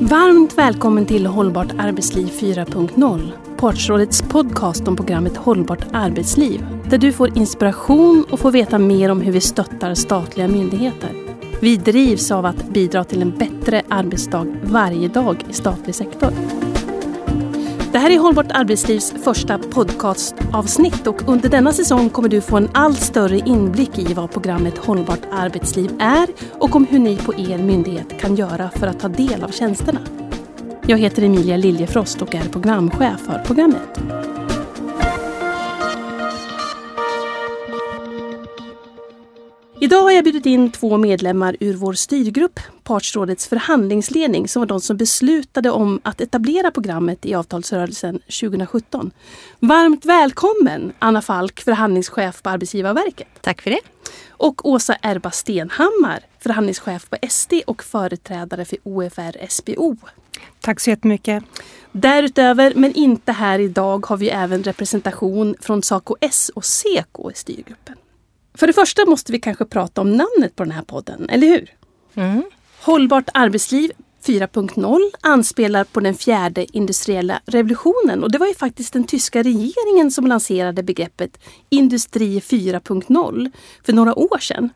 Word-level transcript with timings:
Varmt 0.00 0.58
välkommen 0.58 1.06
till 1.06 1.26
Hållbart 1.26 1.72
arbetsliv 1.78 2.26
4.0. 2.26 3.30
Partsrådets 3.56 4.22
podcast 4.22 4.88
om 4.88 4.96
programmet 4.96 5.36
Hållbart 5.36 5.86
arbetsliv. 5.92 6.66
Där 6.90 6.98
du 6.98 7.12
får 7.12 7.38
inspiration 7.38 8.24
och 8.30 8.40
får 8.40 8.50
veta 8.50 8.78
mer 8.78 9.10
om 9.10 9.20
hur 9.20 9.32
vi 9.32 9.40
stöttar 9.40 9.94
statliga 9.94 10.48
myndigheter. 10.48 11.10
Vi 11.60 11.76
drivs 11.76 12.30
av 12.30 12.46
att 12.46 12.68
bidra 12.68 13.04
till 13.04 13.22
en 13.22 13.38
bättre 13.38 13.82
arbetsdag 13.88 14.46
varje 14.62 15.08
dag 15.08 15.44
i 15.50 15.52
statlig 15.52 15.94
sektor. 15.94 16.30
Det 17.96 18.00
här 18.00 18.10
är 18.10 18.18
Hållbart 18.18 18.52
arbetslivs 18.52 19.14
första 19.24 19.58
podcastavsnitt 19.58 21.06
och 21.06 21.28
under 21.28 21.48
denna 21.48 21.72
säsong 21.72 22.10
kommer 22.10 22.28
du 22.28 22.40
få 22.40 22.56
en 22.56 22.68
allt 22.74 23.00
större 23.00 23.38
inblick 23.38 23.98
i 23.98 24.14
vad 24.14 24.30
programmet 24.30 24.78
Hållbart 24.78 25.20
arbetsliv 25.32 25.90
är 25.98 26.28
och 26.52 26.76
om 26.76 26.86
hur 26.86 26.98
ni 26.98 27.16
på 27.16 27.34
er 27.34 27.58
myndighet 27.58 28.20
kan 28.20 28.36
göra 28.36 28.70
för 28.70 28.86
att 28.86 29.00
ta 29.00 29.08
del 29.08 29.44
av 29.44 29.48
tjänsterna. 29.48 30.00
Jag 30.86 30.98
heter 30.98 31.22
Emilia 31.22 31.56
Liljefrost 31.56 32.22
och 32.22 32.34
är 32.34 32.48
programchef 32.48 33.20
för 33.20 33.42
programmet. 33.46 34.15
Idag 39.86 40.02
har 40.02 40.10
jag 40.10 40.24
bjudit 40.24 40.46
in 40.46 40.70
två 40.70 40.96
medlemmar 40.96 41.56
ur 41.60 41.74
vår 41.74 41.92
styrgrupp, 41.92 42.60
Partsrådets 42.82 43.48
förhandlingsledning, 43.48 44.48
som 44.48 44.60
var 44.60 44.66
de 44.66 44.80
som 44.80 44.96
beslutade 44.96 45.70
om 45.70 46.00
att 46.02 46.20
etablera 46.20 46.70
programmet 46.70 47.26
i 47.26 47.34
avtalsrörelsen 47.34 48.18
2017. 48.18 49.10
Varmt 49.58 50.04
välkommen 50.04 50.92
Anna 50.98 51.22
Falk, 51.22 51.60
förhandlingschef 51.60 52.42
på 52.42 52.50
Arbetsgivarverket. 52.50 53.28
Tack 53.40 53.62
för 53.62 53.70
det. 53.70 53.80
Och 54.28 54.68
Åsa 54.68 54.96
Erba 55.02 55.30
Stenhammar, 55.30 56.20
förhandlingschef 56.38 57.10
på 57.10 57.16
SD 57.28 57.52
och 57.66 57.82
företrädare 57.82 58.64
för 58.64 58.78
OFR 58.82 59.46
SBO. 59.48 59.96
Tack 60.60 60.80
så 60.80 60.90
jättemycket. 60.90 61.44
Därutöver, 61.92 62.72
men 62.76 62.92
inte 62.94 63.32
här 63.32 63.58
idag, 63.58 64.06
har 64.06 64.16
vi 64.16 64.28
även 64.28 64.62
representation 64.62 65.54
från 65.60 65.82
Saco 65.82 66.16
S 66.20 66.50
och 66.54 66.64
Seko 66.64 67.30
i 67.30 67.34
styrgruppen. 67.34 67.96
För 68.56 68.66
det 68.66 68.72
första 68.72 69.06
måste 69.06 69.32
vi 69.32 69.40
kanske 69.40 69.64
prata 69.64 70.00
om 70.00 70.12
namnet 70.12 70.56
på 70.56 70.64
den 70.64 70.72
här 70.72 70.82
podden, 70.82 71.30
eller 71.30 71.46
hur? 71.46 71.70
Mm. 72.14 72.42
Hållbart 72.80 73.28
arbetsliv 73.34 73.90
4.0 74.26 75.00
anspelar 75.20 75.84
på 75.84 76.00
den 76.00 76.14
fjärde 76.14 76.76
industriella 76.76 77.40
revolutionen 77.46 78.22
och 78.22 78.32
det 78.32 78.38
var 78.38 78.46
ju 78.46 78.54
faktiskt 78.54 78.92
den 78.92 79.04
tyska 79.04 79.42
regeringen 79.42 80.10
som 80.10 80.26
lanserade 80.26 80.82
begreppet 80.82 81.38
Industri 81.68 82.40
4.0 82.40 83.50
för 83.86 83.92
några 83.92 84.18
år 84.18 84.38
sedan. 84.38 84.70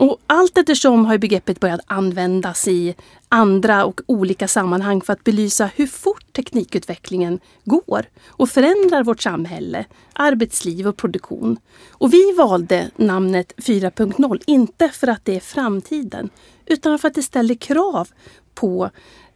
Och 0.00 0.20
allt 0.26 0.58
eftersom 0.58 1.04
har 1.04 1.18
begreppet 1.18 1.60
börjat 1.60 1.80
användas 1.86 2.68
i 2.68 2.94
andra 3.28 3.84
och 3.84 4.00
olika 4.06 4.48
sammanhang 4.48 5.00
för 5.00 5.12
att 5.12 5.24
belysa 5.24 5.70
hur 5.74 5.86
fort 5.86 6.32
teknikutvecklingen 6.32 7.40
går 7.64 8.06
och 8.26 8.50
förändrar 8.50 9.04
vårt 9.04 9.22
samhälle, 9.22 9.84
arbetsliv 10.12 10.88
och 10.88 10.96
produktion. 10.96 11.58
Och 11.90 12.14
vi 12.14 12.32
valde 12.32 12.90
namnet 12.96 13.52
4.0 13.56 14.42
inte 14.46 14.88
för 14.88 15.06
att 15.06 15.24
det 15.24 15.36
är 15.36 15.40
framtiden 15.40 16.30
utan 16.66 16.98
för 16.98 17.08
att 17.08 17.14
det 17.14 17.22
ställer 17.22 17.54
krav 17.54 18.08
på 18.54 18.90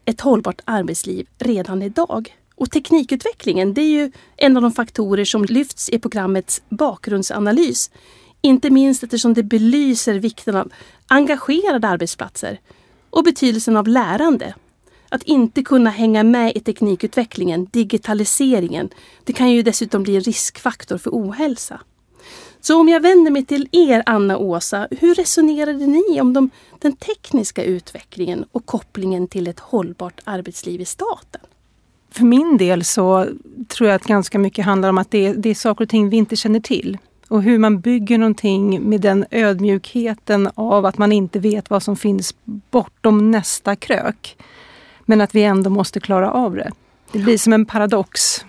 ett 0.05 0.21
hållbart 0.21 0.61
arbetsliv 0.65 1.27
redan 1.39 1.83
idag. 1.83 2.37
Och 2.57 2.71
teknikutvecklingen 2.71 3.75
det 3.75 3.81
är 3.81 4.03
ju 4.03 4.13
en 4.37 4.57
av 4.57 4.63
de 4.63 4.73
faktorer 4.73 5.25
som 5.25 5.45
lyfts 5.45 5.89
i 5.89 5.99
programmets 5.99 6.63
bakgrundsanalys 6.69 7.91
inte 8.45 8.71
minst 8.71 9.03
eftersom 9.03 9.35
det 9.35 9.43
belyser 9.43 10.15
vikten 10.15 10.57
av 10.57 10.73
engagerade 11.07 11.89
arbetsplatser 11.89 12.61
och 13.11 13.25
betydelsen 13.25 13.77
av 13.77 13.89
lärande. 13.89 14.55
Att 15.09 15.23
inte 15.23 15.63
kunna 15.63 15.91
hänga 15.91 16.23
med 16.23 16.57
i 16.57 16.61
teknikutvecklingen, 16.61 17.69
digitaliseringen, 17.73 18.89
det 19.25 19.33
kan 19.33 19.51
ju 19.51 19.63
dessutom 19.63 20.03
bli 20.03 20.17
en 20.17 20.23
riskfaktor 20.23 20.99
för 20.99 21.11
ohälsa. 21.11 21.81
Så 22.61 22.81
om 22.81 22.89
jag 22.89 23.01
vänder 23.01 23.31
mig 23.31 23.45
till 23.45 23.69
er, 23.73 24.03
Anna 24.07 24.37
och 24.37 24.47
Åsa, 24.47 24.89
hur 24.91 25.15
resonerade 25.15 25.87
ni 25.87 26.21
om 26.21 26.33
de, 26.33 26.51
den 26.79 26.97
tekniska 26.97 27.65
utvecklingen 27.65 28.45
och 28.53 28.67
kopplingen 28.67 29.29
till 29.29 29.47
ett 29.47 29.61
hållbart 29.61 30.21
arbetsliv 30.25 30.81
i 30.81 30.85
staten? 30.85 31.41
För 32.11 32.25
min 32.25 32.57
del 32.57 32.85
så 32.85 33.29
tror 33.69 33.89
jag 33.89 33.97
att 33.97 34.05
ganska 34.05 34.39
mycket 34.39 34.65
handlar 34.65 34.89
om 34.89 34.99
att 34.99 35.11
det 35.11 35.27
är, 35.27 35.35
det 35.35 35.51
är 35.51 35.55
saker 35.55 35.85
och 35.85 35.91
ting 35.91 36.09
vi 36.09 36.17
inte 36.17 36.37
känner 36.37 36.61
till 36.61 36.99
och 37.35 37.43
hur 37.43 37.59
man 37.59 37.81
bygger 37.81 38.19
någonting 38.19 38.89
med 38.89 39.01
den 39.01 39.27
ödmjukheten 39.31 40.51
av 40.55 40.87
att 40.87 40.99
man 40.99 41.13
inte 41.13 41.39
vet 41.39 41.71
vad 41.71 41.83
som 41.83 41.97
finns 41.97 42.35
bortom 42.45 43.31
nästa 43.31 43.77
krök. 43.77 44.37
Men 45.05 45.21
att 45.21 45.35
vi 45.35 45.43
ändå 45.43 45.71
måste 45.71 46.01
klara 46.01 46.33
av 46.33 46.55
det. 46.55 46.73
Det 47.13 47.19
blir 47.19 47.39
som 47.39 47.53
en 47.53 47.67
paradox. 47.67 48.45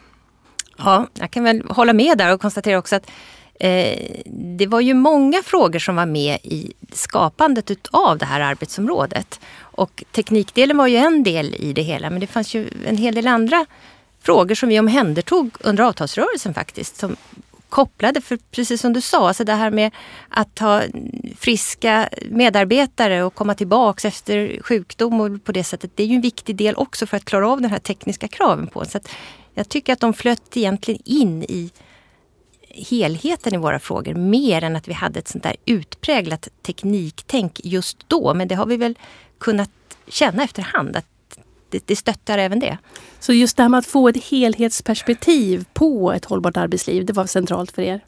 Ja, 0.77 1.07
jag 1.13 1.31
kan 1.31 1.43
väl 1.43 1.63
hålla 1.69 1.93
med 1.93 2.17
där 2.17 2.33
och 2.33 2.41
konstatera 2.41 2.77
också 2.77 2.95
att 2.95 3.11
eh, 3.59 4.19
det 4.57 4.67
var 4.67 4.81
ju 4.81 4.93
många 4.93 5.41
frågor 5.43 5.79
som 5.79 5.95
var 5.95 6.05
med 6.05 6.39
i 6.43 6.73
skapandet 6.91 7.71
utav 7.71 8.17
det 8.17 8.25
här 8.25 8.39
arbetsområdet. 8.39 9.39
Och 9.59 10.03
teknikdelen 10.11 10.77
var 10.77 10.87
ju 10.87 10.97
en 10.97 11.23
del 11.23 11.55
i 11.55 11.73
det 11.73 11.81
hela 11.81 12.09
men 12.09 12.19
det 12.19 12.27
fanns 12.27 12.53
ju 12.53 12.69
en 12.85 12.97
hel 12.97 13.15
del 13.15 13.27
andra 13.27 13.65
frågor 14.21 14.55
som 14.55 14.69
vi 14.69 14.79
omhändertog 14.79 15.49
under 15.59 15.83
avtalsrörelsen 15.83 16.53
faktiskt. 16.53 16.97
Som 16.97 17.15
kopplade, 17.75 18.21
för 18.21 18.37
precis 18.51 18.81
som 18.81 18.93
du 18.93 19.01
sa, 19.01 19.27
alltså 19.27 19.43
det 19.43 19.53
här 19.53 19.71
med 19.71 19.91
att 20.29 20.59
ha 20.59 20.83
friska 21.37 22.09
medarbetare 22.29 23.23
och 23.23 23.35
komma 23.35 23.55
tillbaks 23.55 24.05
efter 24.05 24.59
sjukdom 24.61 25.21
och 25.21 25.43
på 25.43 25.51
det 25.51 25.63
sättet. 25.63 25.91
Det 25.95 26.03
är 26.03 26.07
ju 26.07 26.15
en 26.15 26.21
viktig 26.21 26.55
del 26.55 26.75
också 26.75 27.07
för 27.07 27.17
att 27.17 27.25
klara 27.25 27.49
av 27.49 27.61
den 27.61 27.71
här 27.71 27.79
tekniska 27.79 28.27
kraven 28.27 28.67
på. 28.67 28.85
Så 28.85 28.99
jag 29.53 29.69
tycker 29.69 29.93
att 29.93 29.99
de 29.99 30.13
flöt 30.13 30.57
egentligen 30.57 31.01
in 31.05 31.43
i 31.43 31.71
helheten 32.89 33.53
i 33.53 33.57
våra 33.57 33.79
frågor 33.79 34.13
mer 34.13 34.63
än 34.63 34.75
att 34.75 34.87
vi 34.87 34.93
hade 34.93 35.19
ett 35.19 35.27
sånt 35.27 35.43
där 35.43 35.55
utpräglat 35.65 36.47
tekniktänk 36.61 37.61
just 37.63 38.09
då. 38.09 38.33
Men 38.33 38.47
det 38.47 38.55
har 38.55 38.65
vi 38.65 38.77
väl 38.77 38.97
kunnat 39.37 39.71
känna 40.07 40.43
efterhand 40.43 40.95
att 40.95 41.14
det, 41.75 41.87
det 41.87 41.95
stöttar 41.95 42.37
även 42.37 42.59
det. 42.59 42.77
Så 43.19 43.33
just 43.33 43.57
det 43.57 43.63
här 43.63 43.69
med 43.69 43.77
att 43.77 43.85
få 43.85 44.07
ett 44.09 44.23
helhetsperspektiv 44.23 45.65
på 45.73 46.13
ett 46.13 46.25
hållbart 46.25 46.57
arbetsliv, 46.57 47.05
det 47.05 47.13
var 47.13 47.25
centralt 47.25 47.71
för 47.71 47.81
er? 47.81 48.01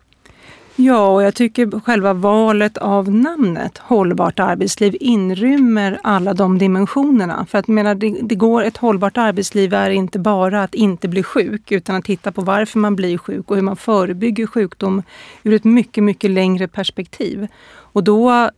Ja, 0.80 1.08
och 1.08 1.24
jag 1.24 1.36
tycker 1.36 1.80
själva 1.80 2.14
valet 2.14 2.78
av 2.78 3.12
namnet 3.12 3.78
Hållbart 3.78 4.40
arbetsliv 4.40 4.98
inrymmer 5.00 6.00
alla 6.04 6.34
de 6.34 6.58
dimensionerna. 6.58 7.46
För 7.50 7.58
att 7.58 7.68
menar, 7.68 7.96
det, 7.96 8.18
det, 8.22 8.36
går, 8.36 8.64
ett 8.64 8.78
hållbart 8.78 9.18
arbetsliv 9.18 9.74
är 9.74 9.90
inte 9.90 10.20
bara 10.20 10.64
att 10.64 10.76
inte 10.76 11.08
bli 11.08 11.24
sjuk 11.24 11.72
utan 11.72 11.96
att 11.96 12.06
titta 12.06 12.32
på 12.32 12.42
varför 12.42 12.80
man 12.80 12.96
blir 12.96 13.18
sjuk 13.18 13.52
och 13.52 13.56
hur 13.56 13.64
man 13.64 13.76
förebygger 13.76 14.48
sjukdom 14.48 15.04
ur 15.44 15.54
ett 15.54 15.64
mycket, 15.64 16.04
mycket 16.04 16.32
längre 16.32 16.68
perspektiv. 16.68 17.48
Och 17.70 18.04
då 18.04 18.50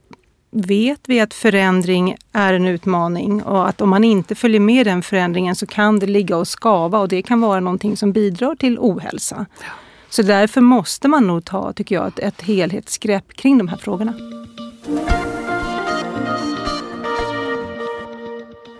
vet 0.51 0.99
vi 1.07 1.19
att 1.19 1.33
förändring 1.33 2.15
är 2.33 2.53
en 2.53 2.65
utmaning 2.65 3.43
och 3.43 3.69
att 3.69 3.81
om 3.81 3.89
man 3.89 4.03
inte 4.03 4.35
följer 4.35 4.59
med 4.59 4.85
den 4.85 5.01
förändringen 5.01 5.55
så 5.55 5.67
kan 5.67 5.99
det 5.99 6.07
ligga 6.07 6.37
och 6.37 6.47
skava 6.47 6.99
och 6.99 7.07
det 7.07 7.21
kan 7.21 7.41
vara 7.41 7.59
någonting 7.59 7.97
som 7.97 8.11
bidrar 8.11 8.55
till 8.55 8.79
ohälsa. 8.79 9.45
Så 10.09 10.21
därför 10.21 10.61
måste 10.61 11.07
man 11.07 11.27
nog 11.27 11.45
ta, 11.45 11.73
tycker 11.73 11.95
jag, 11.95 12.07
ett, 12.07 12.19
ett 12.19 12.41
helhetsgrepp 12.41 13.33
kring 13.33 13.57
de 13.57 13.67
här 13.67 13.77
frågorna. 13.77 14.13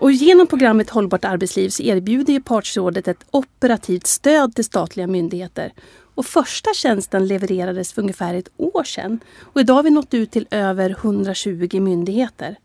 Och 0.00 0.12
genom 0.12 0.46
programmet 0.46 0.90
Hållbart 0.90 1.24
arbetsliv 1.24 1.68
så 1.68 1.82
erbjuder 1.82 2.32
ju 2.32 2.40
Partsrådet 2.40 3.08
ett 3.08 3.24
operativt 3.30 4.06
stöd 4.06 4.54
till 4.54 4.64
statliga 4.64 5.06
myndigheter 5.06 5.72
och 6.14 6.26
första 6.26 6.74
tjänsten 6.74 7.26
levererades 7.26 7.92
för 7.92 8.02
ungefär 8.02 8.34
ett 8.34 8.48
år 8.56 8.84
sedan. 8.84 9.20
Och 9.40 9.60
idag 9.60 9.74
har 9.74 9.82
vi 9.82 9.90
nått 9.90 10.14
ut 10.14 10.30
till 10.30 10.46
över 10.50 10.90
120 10.90 11.80
myndigheter. 11.80 12.56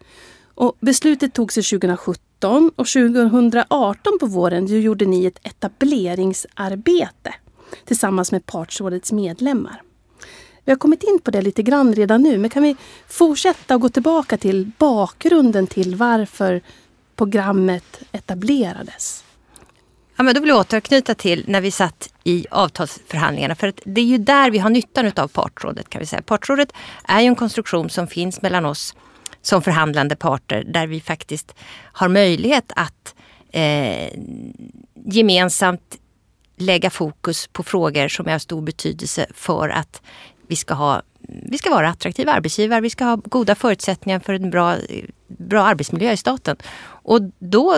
Och 0.56 0.78
beslutet 0.80 1.34
togs 1.34 1.56
2017 1.56 2.72
och 2.76 2.88
2018 2.88 4.20
på 4.20 4.26
våren 4.26 4.66
gjorde 4.82 5.06
ni 5.06 5.26
ett 5.26 5.40
etableringsarbete 5.44 7.34
tillsammans 7.86 8.32
med 8.32 8.46
Partsrådets 8.46 9.12
medlemmar. 9.12 9.82
Vi 10.66 10.72
har 10.72 10.78
kommit 10.78 11.04
in 11.04 11.20
på 11.24 11.32
det 11.32 11.42
lite 11.42 11.64
grann 11.64 11.94
redan 11.94 12.22
nu, 12.22 12.38
men 12.38 12.50
kan 12.50 12.64
vi 12.64 12.76
fortsätta 13.08 13.76
och 13.76 13.82
gå 13.82 13.90
tillbaka 13.90 14.38
till 14.38 14.72
bakgrunden 14.78 15.68
till 15.68 15.96
varför 15.96 16.62
programmet 17.16 18.02
etablerades? 18.12 19.24
Ja, 20.16 20.24
men 20.24 20.36
då 20.36 20.42
vill 20.42 20.50
jag 20.50 20.60
återknyta 20.60 21.16
till 21.16 21.44
när 21.48 21.62
vi 21.62 21.72
satt 21.72 22.10
i 22.24 22.46
avtalsförhandlingarna. 22.52 23.56
För 23.56 23.74
det 23.86 24.02
är 24.02 24.06
ju 24.06 24.18
där 24.18 24.52
vi 24.52 24.58
har 24.58 24.70
nyttan 24.70 25.12
av 25.16 25.28
Partrådet. 25.28 25.90
kan 25.90 26.00
vi 26.00 26.06
säga. 26.06 26.22
Partrådet 26.22 26.74
är 27.04 27.22
ju 27.22 27.28
en 27.28 27.36
konstruktion 27.36 27.90
som 27.90 28.08
finns 28.08 28.42
mellan 28.42 28.66
oss 28.66 28.96
som 29.42 29.62
förhandlande 29.62 30.16
parter 30.16 30.64
där 30.64 30.88
vi 30.88 31.02
faktiskt 31.02 31.56
har 31.94 32.08
möjlighet 32.08 32.72
att 32.76 33.16
eh, 33.52 34.10
gemensamt 35.06 35.98
lägga 36.58 36.90
fokus 36.90 37.48
på 37.48 37.64
frågor 37.64 38.08
som 38.08 38.28
är 38.28 38.36
av 38.36 38.40
stor 38.40 38.62
betydelse 38.62 39.26
för 39.34 39.70
att 39.70 40.02
vi 40.48 40.56
ska 40.56 40.74
ha 40.74 41.02
vi 41.28 41.58
ska 41.58 41.70
vara 41.70 41.90
attraktiva 41.90 42.32
arbetsgivare, 42.32 42.82
vi 42.82 42.90
ska 42.90 43.06
ha 43.06 43.16
goda 43.16 43.56
förutsättningar 43.56 44.20
för 44.20 44.34
en 44.34 44.50
bra, 44.50 44.76
bra 45.28 45.64
arbetsmiljö 45.64 46.12
i 46.12 46.18
staten. 46.18 46.58
Och 46.88 47.22
då 47.40 47.78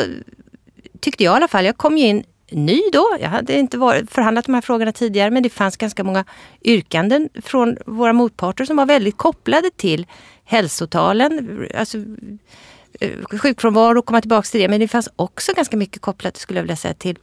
tyckte 0.99 1.23
jag 1.23 1.33
i 1.33 1.35
alla 1.35 1.47
fall, 1.47 1.65
jag 1.65 1.77
kom 1.77 1.97
ju 1.97 2.05
in 2.05 2.23
ny 2.51 2.81
då. 2.93 3.17
Jag 3.19 3.29
hade 3.29 3.59
inte 3.59 3.77
varit, 3.77 4.11
förhandlat 4.11 4.45
de 4.45 4.53
här 4.53 4.61
frågorna 4.61 4.91
tidigare 4.91 5.31
men 5.31 5.43
det 5.43 5.49
fanns 5.49 5.77
ganska 5.77 6.03
många 6.03 6.25
yrkanden 6.61 7.29
från 7.43 7.77
våra 7.85 8.13
motparter 8.13 8.65
som 8.65 8.77
var 8.77 8.85
väldigt 8.85 9.17
kopplade 9.17 9.69
till 9.77 10.05
hälsotalen, 10.45 11.65
alltså 11.77 11.97
eh, 12.99 13.39
sjukfrånvaro, 13.41 14.01
komma 14.01 14.21
tillbaka 14.21 14.45
till 14.45 14.61
det. 14.61 14.67
Men 14.67 14.79
det 14.79 14.87
fanns 14.87 15.09
också 15.15 15.53
ganska 15.53 15.77
mycket 15.77 16.01
kopplat, 16.01 16.37
skulle 16.37 16.59
jag 16.59 16.63
vilja 16.63 16.75
säga, 16.75 16.93
till 16.93 17.17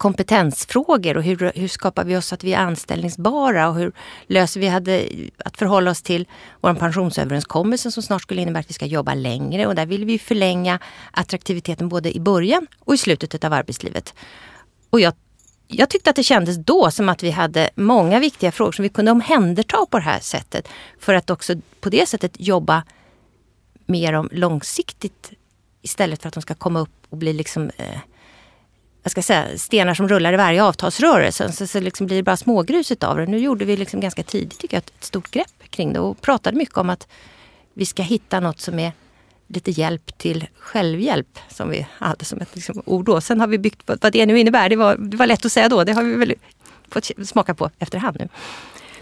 kompetensfrågor 0.00 1.16
och 1.16 1.22
hur, 1.22 1.52
hur 1.54 1.68
skapar 1.68 2.04
vi 2.04 2.16
oss 2.16 2.26
så 2.26 2.34
att 2.34 2.44
vi 2.44 2.52
är 2.52 2.58
anställningsbara 2.58 3.68
och 3.68 3.74
hur 3.74 3.92
löser 4.26 4.60
vi 4.60 4.68
hade 4.68 5.08
att 5.44 5.56
förhålla 5.56 5.90
oss 5.90 6.02
till 6.02 6.28
vår 6.60 6.74
pensionsöverenskommelse 6.74 7.90
som 7.90 8.02
snart 8.02 8.22
skulle 8.22 8.42
innebära 8.42 8.60
att 8.60 8.70
vi 8.70 8.74
ska 8.74 8.86
jobba 8.86 9.14
längre 9.14 9.66
och 9.66 9.74
där 9.74 9.86
vill 9.86 10.04
vi 10.04 10.18
förlänga 10.18 10.78
attraktiviteten 11.10 11.88
både 11.88 12.16
i 12.16 12.20
början 12.20 12.66
och 12.78 12.94
i 12.94 12.98
slutet 12.98 13.44
av 13.44 13.52
arbetslivet. 13.52 14.14
Och 14.90 15.00
jag, 15.00 15.14
jag 15.66 15.90
tyckte 15.90 16.10
att 16.10 16.16
det 16.16 16.22
kändes 16.22 16.56
då 16.56 16.90
som 16.90 17.08
att 17.08 17.22
vi 17.22 17.30
hade 17.30 17.70
många 17.74 18.18
viktiga 18.18 18.52
frågor 18.52 18.72
som 18.72 18.82
vi 18.82 18.88
kunde 18.88 19.10
omhänderta 19.10 19.86
på 19.90 19.98
det 19.98 20.04
här 20.04 20.20
sättet 20.20 20.68
för 20.98 21.14
att 21.14 21.30
också 21.30 21.54
på 21.80 21.90
det 21.90 22.08
sättet 22.08 22.32
jobba 22.38 22.84
mer 23.86 24.12
om 24.12 24.28
långsiktigt 24.32 25.30
istället 25.82 26.22
för 26.22 26.28
att 26.28 26.34
de 26.34 26.42
ska 26.42 26.54
komma 26.54 26.80
upp 26.80 27.06
och 27.08 27.16
bli 27.16 27.32
liksom 27.32 27.70
eh, 27.76 27.98
jag 29.02 29.10
ska 29.10 29.22
säga, 29.22 29.58
stenar 29.58 29.94
som 29.94 30.08
rullar 30.08 30.32
i 30.32 30.36
varje 30.36 30.62
avtalsrörelse. 30.62 31.52
Så, 31.52 31.66
så 31.66 31.80
liksom 31.80 32.06
blir 32.06 32.16
det 32.16 32.22
bara 32.22 32.36
smågrus 32.36 32.92
av 33.00 33.16
det. 33.16 33.26
Nu 33.26 33.38
gjorde 33.38 33.64
vi 33.64 33.76
liksom 33.76 34.00
ganska 34.00 34.22
tidigt 34.22 34.58
tycker 34.58 34.76
jag, 34.76 34.82
ett 34.82 35.04
stort 35.04 35.30
grepp 35.30 35.70
kring 35.70 35.92
det 35.92 36.00
och 36.00 36.20
pratade 36.20 36.56
mycket 36.56 36.78
om 36.78 36.90
att 36.90 37.08
vi 37.74 37.86
ska 37.86 38.02
hitta 38.02 38.40
något 38.40 38.60
som 38.60 38.78
är 38.78 38.92
lite 39.46 39.70
hjälp 39.70 40.18
till 40.18 40.46
självhjälp 40.58 41.38
som 41.48 41.70
vi 41.70 41.86
hade 41.90 42.24
som 42.24 42.40
ett 42.40 42.54
liksom, 42.54 42.82
ord 42.86 43.04
då. 43.04 43.20
Sen 43.20 43.40
har 43.40 43.46
vi 43.46 43.58
byggt 43.58 43.82
vad 43.86 44.12
det 44.12 44.26
nu 44.26 44.38
innebär. 44.38 44.68
Det 44.68 44.76
var, 44.76 44.96
det 44.96 45.16
var 45.16 45.26
lätt 45.26 45.44
att 45.44 45.52
säga 45.52 45.68
då. 45.68 45.84
Det 45.84 45.92
har 45.92 46.02
vi 46.02 46.14
väl 46.14 46.34
fått 46.88 47.10
smaka 47.24 47.54
på 47.54 47.70
efterhand 47.78 48.16
nu. 48.20 48.28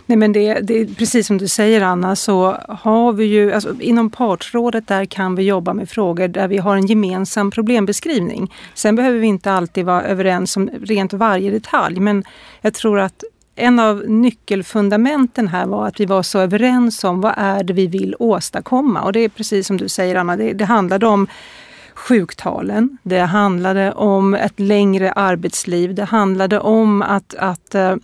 Nej 0.08 0.18
men 0.18 0.32
det, 0.32 0.54
det 0.60 0.80
är 0.80 0.86
precis 0.86 1.26
som 1.26 1.38
du 1.38 1.48
säger 1.48 1.80
Anna 1.80 2.16
så 2.16 2.56
har 2.68 3.12
vi 3.12 3.24
ju, 3.24 3.52
alltså, 3.52 3.80
inom 3.80 4.10
partsrådet 4.10 4.86
där 4.86 5.04
kan 5.04 5.34
vi 5.34 5.42
jobba 5.42 5.74
med 5.74 5.90
frågor 5.90 6.28
där 6.28 6.48
vi 6.48 6.58
har 6.58 6.76
en 6.76 6.86
gemensam 6.86 7.50
problembeskrivning. 7.50 8.54
Sen 8.74 8.96
behöver 8.96 9.18
vi 9.18 9.26
inte 9.26 9.52
alltid 9.52 9.84
vara 9.84 10.02
överens 10.02 10.56
om 10.56 10.70
rent 10.82 11.12
varje 11.12 11.50
detalj 11.50 12.00
men 12.00 12.24
jag 12.60 12.74
tror 12.74 13.00
att 13.00 13.24
en 13.56 13.78
av 13.78 14.04
nyckelfundamenten 14.08 15.48
här 15.48 15.66
var 15.66 15.86
att 15.86 16.00
vi 16.00 16.06
var 16.06 16.22
så 16.22 16.38
överens 16.38 17.04
om 17.04 17.20
vad 17.20 17.34
är 17.36 17.64
det 17.64 17.72
vi 17.72 17.86
vill 17.86 18.14
åstadkomma 18.18 19.02
och 19.02 19.12
det 19.12 19.20
är 19.20 19.28
precis 19.28 19.66
som 19.66 19.76
du 19.76 19.88
säger 19.88 20.16
Anna, 20.16 20.36
det, 20.36 20.52
det 20.52 20.64
handlade 20.64 21.06
om 21.06 21.26
sjuktalen, 21.94 22.98
det 23.02 23.20
handlade 23.20 23.92
om 23.92 24.34
ett 24.34 24.60
längre 24.60 25.12
arbetsliv, 25.12 25.94
det 25.94 26.04
handlade 26.04 26.60
om 26.60 27.02
att, 27.02 27.34
att 27.34 27.74
eh, 27.74 27.96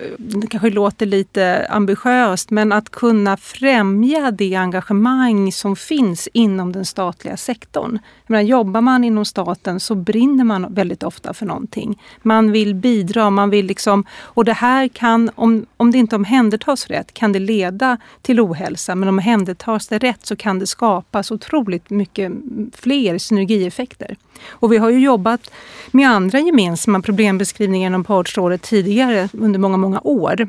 Eh, 0.00 0.06
det 0.18 0.46
kanske 0.46 0.70
låter 0.70 1.06
lite 1.06 1.66
ambitiöst, 1.70 2.50
men 2.50 2.72
att 2.72 2.90
kunna 2.90 3.36
främja 3.36 4.30
det 4.30 4.54
engagemang 4.54 5.52
som 5.52 5.76
finns 5.76 6.28
inom 6.32 6.72
den 6.72 6.84
statliga 6.84 7.36
sektorn. 7.36 7.98
Jag 8.26 8.30
menar, 8.30 8.42
jobbar 8.42 8.80
man 8.80 9.04
inom 9.04 9.24
staten 9.24 9.80
så 9.80 9.94
brinner 9.94 10.44
man 10.44 10.74
väldigt 10.74 11.02
ofta 11.02 11.34
för 11.34 11.46
någonting. 11.46 12.02
Man 12.22 12.52
vill 12.52 12.74
bidra, 12.74 13.30
man 13.30 13.50
vill 13.50 13.66
liksom... 13.66 14.04
Och 14.20 14.44
det 14.44 14.52
här 14.52 14.88
kan, 14.88 15.30
om, 15.34 15.66
om 15.76 15.90
det 15.90 15.98
inte 15.98 16.16
omhändertas 16.16 16.86
rätt, 16.86 17.14
kan 17.14 17.32
det 17.32 17.38
leda 17.38 17.98
till 18.22 18.40
ohälsa. 18.40 18.94
Men 18.94 19.08
om 19.08 19.14
omhändertas 19.14 19.88
det 19.88 19.98
rätt 19.98 20.26
så 20.26 20.36
kan 20.36 20.58
det 20.58 20.66
skapas 20.66 21.30
otroligt 21.30 21.90
mycket 21.90 22.32
fler 22.72 23.18
synergieffekter. 23.18 24.16
Och 24.46 24.72
vi 24.72 24.76
har 24.76 24.90
ju 24.90 24.98
jobbat 24.98 25.50
med 25.90 26.10
andra 26.10 26.40
gemensamma 26.40 27.00
problembeskrivningar 27.00 27.86
inom 27.86 28.04
partsrådet 28.04 28.62
tidigare 28.62 29.28
under 29.32 29.58
många, 29.58 29.76
många 29.76 30.00
år. 30.00 30.48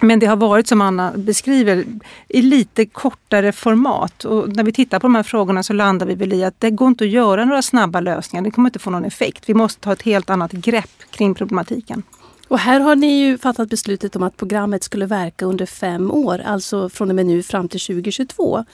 Men 0.00 0.18
det 0.18 0.26
har 0.26 0.36
varit 0.36 0.68
som 0.68 0.80
Anna 0.80 1.12
beskriver 1.16 1.84
i 2.28 2.42
lite 2.42 2.86
kortare 2.86 3.52
format. 3.52 4.24
Och 4.24 4.56
när 4.56 4.64
vi 4.64 4.72
tittar 4.72 4.98
på 4.98 5.06
de 5.06 5.14
här 5.14 5.22
frågorna 5.22 5.62
så 5.62 5.72
landar 5.72 6.06
vi 6.06 6.14
väl 6.14 6.32
i 6.32 6.44
att 6.44 6.60
det 6.60 6.70
går 6.70 6.88
inte 6.88 7.04
att 7.04 7.10
göra 7.10 7.44
några 7.44 7.62
snabba 7.62 8.00
lösningar. 8.00 8.44
Det 8.44 8.50
kommer 8.50 8.68
inte 8.68 8.78
få 8.78 8.90
någon 8.90 9.04
effekt. 9.04 9.48
Vi 9.48 9.54
måste 9.54 9.80
ta 9.80 9.92
ett 9.92 10.02
helt 10.02 10.30
annat 10.30 10.52
grepp 10.52 10.90
kring 11.10 11.34
problematiken. 11.34 12.02
Och 12.48 12.58
här 12.58 12.80
har 12.80 12.96
ni 12.96 13.20
ju 13.20 13.38
fattat 13.38 13.70
beslutet 13.70 14.16
om 14.16 14.22
att 14.22 14.36
programmet 14.36 14.84
skulle 14.84 15.06
verka 15.06 15.44
under 15.44 15.66
fem 15.66 16.10
år, 16.10 16.42
alltså 16.46 16.88
från 16.88 17.08
och 17.08 17.16
med 17.16 17.26
nu 17.26 17.42
fram 17.42 17.68
till 17.68 17.80
2022. 17.80 18.64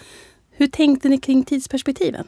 Hur 0.51 0.67
tänkte 0.67 1.09
ni 1.09 1.19
kring 1.19 1.43
tidsperspektiven? 1.43 2.27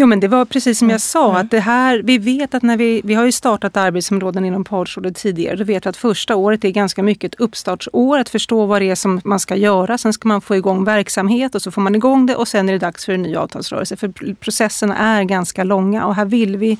Jo 0.00 0.06
men 0.06 0.20
det 0.20 0.28
var 0.28 0.44
precis 0.44 0.78
som 0.78 0.90
jag 0.90 1.00
sa, 1.00 1.30
mm. 1.30 1.40
att 1.40 1.50
det 1.50 1.60
här, 1.60 2.02
vi 2.04 2.18
vet 2.18 2.54
att 2.54 2.62
när 2.62 2.76
vi, 2.76 3.00
vi 3.04 3.14
har 3.14 3.24
ju 3.24 3.32
startat 3.32 3.76
arbetsområden 3.76 4.44
inom 4.44 4.64
partsrådet 4.64 5.16
tidigare, 5.16 5.56
då 5.56 5.64
vet 5.64 5.86
vi 5.86 5.88
att 5.88 5.96
första 5.96 6.36
året 6.36 6.64
är 6.64 6.70
ganska 6.70 7.02
mycket 7.02 7.34
ett 7.34 7.40
uppstartsår, 7.40 8.18
att 8.18 8.28
förstå 8.28 8.66
vad 8.66 8.82
det 8.82 8.90
är 8.90 8.94
som 8.94 9.20
man 9.24 9.40
ska 9.40 9.56
göra. 9.56 9.98
Sen 9.98 10.12
ska 10.12 10.28
man 10.28 10.40
få 10.40 10.56
igång 10.56 10.84
verksamhet 10.84 11.54
och 11.54 11.62
så 11.62 11.70
får 11.70 11.82
man 11.82 11.94
igång 11.94 12.26
det 12.26 12.36
och 12.36 12.48
sen 12.48 12.68
är 12.68 12.72
det 12.72 12.78
dags 12.78 13.04
för 13.04 13.12
en 13.12 13.22
ny 13.22 13.36
avtalsrörelse. 13.36 13.96
För 13.96 14.34
processerna 14.34 14.96
är 14.96 15.24
ganska 15.24 15.64
långa 15.64 16.06
och 16.06 16.14
här 16.14 16.24
vill 16.24 16.56
vi 16.56 16.78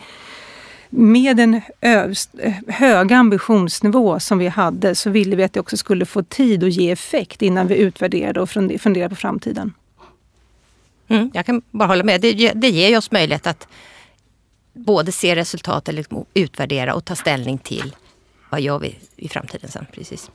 med 0.91 1.41
en 1.41 1.61
hög 2.67 3.13
ambitionsnivå 3.13 4.21
som 4.21 4.39
vi 4.39 4.49
hade 4.49 4.95
så 4.95 5.11
ville 5.11 5.37
vi 5.37 5.43
att 5.43 5.53
det 5.53 5.61
också 5.61 5.77
skulle 5.77 6.07
få 6.07 6.23
tid 6.23 6.65
att 6.65 6.73
ge 6.73 6.91
effekt 6.91 7.43
innan 7.43 7.67
vi 7.67 7.77
utvärderade 7.77 8.41
och 8.41 8.51
funderade 8.51 9.09
på 9.09 9.17
framtiden. 9.17 9.73
Mm, 11.09 11.31
jag 11.35 11.47
kan 11.47 11.63
bara 11.71 11.89
hålla 11.89 12.05
med. 12.05 12.21
Det, 12.21 12.53
det 12.53 12.71
ger 12.71 12.99
oss 12.99 13.11
möjlighet 13.11 13.47
att 13.47 13.69
både 14.73 15.13
se 15.13 15.37
resultat, 15.37 15.89
eller 15.89 16.05
utvärdera 16.35 16.95
och 16.95 17.05
ta 17.05 17.17
ställning 17.17 17.59
till 17.59 17.97
vad 18.51 18.61
gör 18.61 18.79
vi 18.79 18.99
i 19.17 19.29
framtiden 19.29 19.71
sen. 19.71 19.87
Precis. 19.93 20.31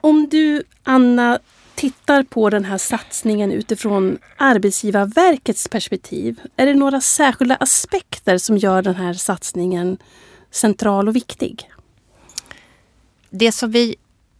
Om 0.00 0.28
du, 0.28 0.62
Anna, 0.82 1.38
tittar 1.74 2.22
på 2.22 2.50
den 2.50 2.64
här 2.64 2.78
satsningen 2.78 3.52
utifrån 3.52 4.18
Arbetsgivarverkets 4.36 5.68
perspektiv. 5.68 6.40
Är 6.56 6.66
det 6.66 6.74
några 6.74 7.00
särskilda 7.00 7.56
aspekter 7.56 8.38
som 8.38 8.58
gör 8.58 8.82
den 8.82 8.94
här 8.94 9.14
satsningen 9.14 9.98
central 10.50 11.08
och 11.08 11.16
viktig? 11.16 11.70
Det 13.30 13.52
som 13.52 13.70
vi 13.70 13.96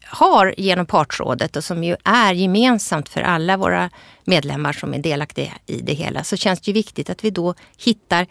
har 0.07 0.55
genom 0.59 0.87
partsrådet 0.87 1.57
och 1.57 1.65
som 1.65 1.85
ju 1.85 1.97
är 2.05 2.35
gemensamt 2.35 3.09
för 3.09 3.21
alla 3.21 3.57
våra 3.57 3.91
medlemmar 4.25 4.73
som 4.73 4.95
är 4.95 4.99
delaktiga 4.99 5.53
i 5.67 5.81
det 5.81 5.93
hela 5.93 6.25
så 6.25 6.37
känns 6.37 6.61
det 6.61 6.71
ju 6.71 6.73
viktigt 6.73 7.11
att 7.11 7.25
vi 7.25 7.31
då 7.31 7.55
hittar 7.77 8.27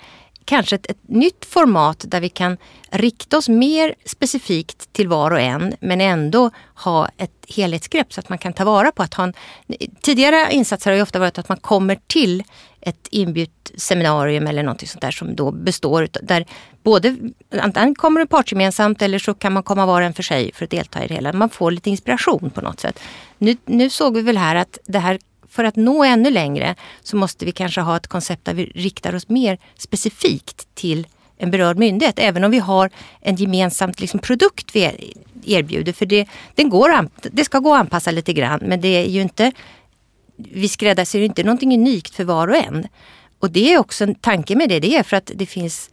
kanske 0.45 0.75
ett, 0.75 0.89
ett, 0.89 0.97
nytt 1.07 1.45
format 1.45 2.05
där 2.07 2.21
vi 2.21 2.29
kan 2.29 2.57
rikta 2.89 3.37
oss 3.37 3.49
mer 3.49 3.95
specifikt 4.05 4.93
till 4.93 5.07
var 5.07 5.31
och 5.31 5.39
en 5.39 5.75
men 5.79 6.01
ändå 6.01 6.49
ha 6.75 7.09
ett 7.17 7.45
helhetsgrepp 7.47 8.13
så 8.13 8.19
att 8.19 8.29
man 8.29 8.37
kan 8.37 8.53
ta 8.53 8.65
vara 8.65 8.91
på 8.91 9.03
att 9.03 9.13
ha 9.13 9.23
en... 9.23 9.33
Tidigare 10.01 10.53
insatser 10.53 10.91
har 10.91 10.95
ju 10.95 11.01
ofta 11.01 11.19
varit 11.19 11.37
att 11.37 11.49
man 11.49 11.57
kommer 11.57 11.99
till 12.07 12.43
ett 12.85 13.07
inbjudet 13.11 13.71
seminarium 13.75 14.47
eller 14.47 14.63
något 14.63 14.87
sånt 14.87 15.01
där 15.01 15.11
som 15.11 15.35
då 15.35 15.51
består 15.51 16.07
där 16.21 16.45
både 16.83 17.17
antingen 17.61 17.95
kommer 17.95 18.19
det 18.19 18.27
partsgemensamt 18.27 19.01
eller 19.01 19.19
så 19.19 19.33
kan 19.33 19.53
man 19.53 19.63
komma 19.63 19.85
var 19.85 20.01
och 20.01 20.07
en 20.07 20.13
för 20.13 20.23
sig 20.23 20.51
för 20.53 20.65
att 20.65 20.71
delta 20.71 21.03
i 21.03 21.07
det 21.07 21.13
hela. 21.13 21.33
Man 21.33 21.49
får 21.49 21.71
lite 21.71 21.89
inspiration 21.89 22.49
på 22.49 22.61
något 22.61 22.79
sätt. 22.79 22.99
Nu, 23.37 23.57
nu 23.65 23.89
såg 23.89 24.15
vi 24.15 24.21
väl 24.21 24.37
här 24.37 24.55
att 24.55 24.77
det 24.85 24.99
här 24.99 25.19
för 25.49 25.63
att 25.63 25.75
nå 25.75 26.03
ännu 26.03 26.29
längre 26.29 26.75
så 27.03 27.15
måste 27.15 27.45
vi 27.45 27.51
kanske 27.51 27.81
ha 27.81 27.97
ett 27.97 28.07
koncept 28.07 28.45
där 28.45 28.53
vi 28.53 28.65
riktar 28.65 29.15
oss 29.15 29.29
mer 29.29 29.57
specifikt 29.77 30.67
till 30.75 31.07
en 31.37 31.51
berörd 31.51 31.77
myndighet. 31.77 32.19
Även 32.19 32.43
om 32.43 32.51
vi 32.51 32.59
har 32.59 32.89
en 33.21 33.35
gemensam 33.35 33.91
liksom, 33.97 34.19
produkt 34.19 34.75
vi 34.75 35.13
erbjuder. 35.45 35.93
För 35.93 36.05
det, 36.05 36.27
den 36.55 36.69
går, 36.69 37.09
det 37.31 37.45
ska 37.45 37.59
gå 37.59 37.73
att 37.73 37.79
anpassa 37.79 38.11
lite 38.11 38.33
grann 38.33 38.59
men 38.63 38.81
det 38.81 38.87
är 38.87 39.09
ju 39.09 39.21
inte 39.21 39.51
vi 40.35 40.67
skräddarsyr 40.67 41.21
inte 41.21 41.43
någonting 41.43 41.73
unikt 41.73 42.15
för 42.15 42.23
var 42.23 42.47
och 42.47 42.55
en. 42.55 42.87
Och 43.39 43.51
det 43.51 43.73
är 43.73 43.77
också 43.77 44.03
en 44.03 44.15
tanke 44.15 44.55
med 44.55 44.69
det. 44.69 44.79
Det 44.79 44.97
är 44.97 45.03
för 45.03 45.17
att 45.17 45.31
det 45.35 45.45
finns 45.45 45.89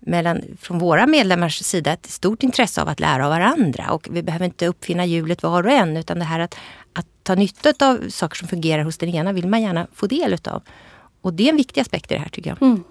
mellan, 0.00 0.42
från 0.60 0.78
våra 0.78 1.06
medlemmars 1.06 1.58
sida 1.58 1.92
ett 1.92 2.06
stort 2.06 2.42
intresse 2.42 2.82
av 2.82 2.88
att 2.88 3.00
lära 3.00 3.24
av 3.24 3.30
varandra. 3.30 3.90
Och 3.90 4.08
vi 4.10 4.22
behöver 4.22 4.44
inte 4.44 4.66
uppfinna 4.66 5.04
hjulet 5.04 5.42
var 5.42 5.66
och 5.66 5.72
en 5.72 5.96
utan 5.96 6.18
det 6.18 6.24
här 6.24 6.40
att, 6.40 6.54
att 6.92 7.06
ta 7.22 7.34
nytta 7.34 7.72
av 7.86 8.08
saker 8.08 8.36
som 8.36 8.48
fungerar 8.48 8.82
hos 8.82 8.98
den 8.98 9.08
ena 9.08 9.32
vill 9.32 9.48
man 9.48 9.62
gärna 9.62 9.86
få 9.92 10.06
del 10.06 10.34
utav. 10.34 10.62
Och 11.20 11.34
det 11.34 11.44
är 11.44 11.48
en 11.48 11.56
viktig 11.56 11.80
aspekt 11.80 12.10
i 12.10 12.14
det 12.14 12.20
här 12.20 12.28
tycker 12.28 12.50
jag. 12.50 12.62
Mm. 12.62 12.84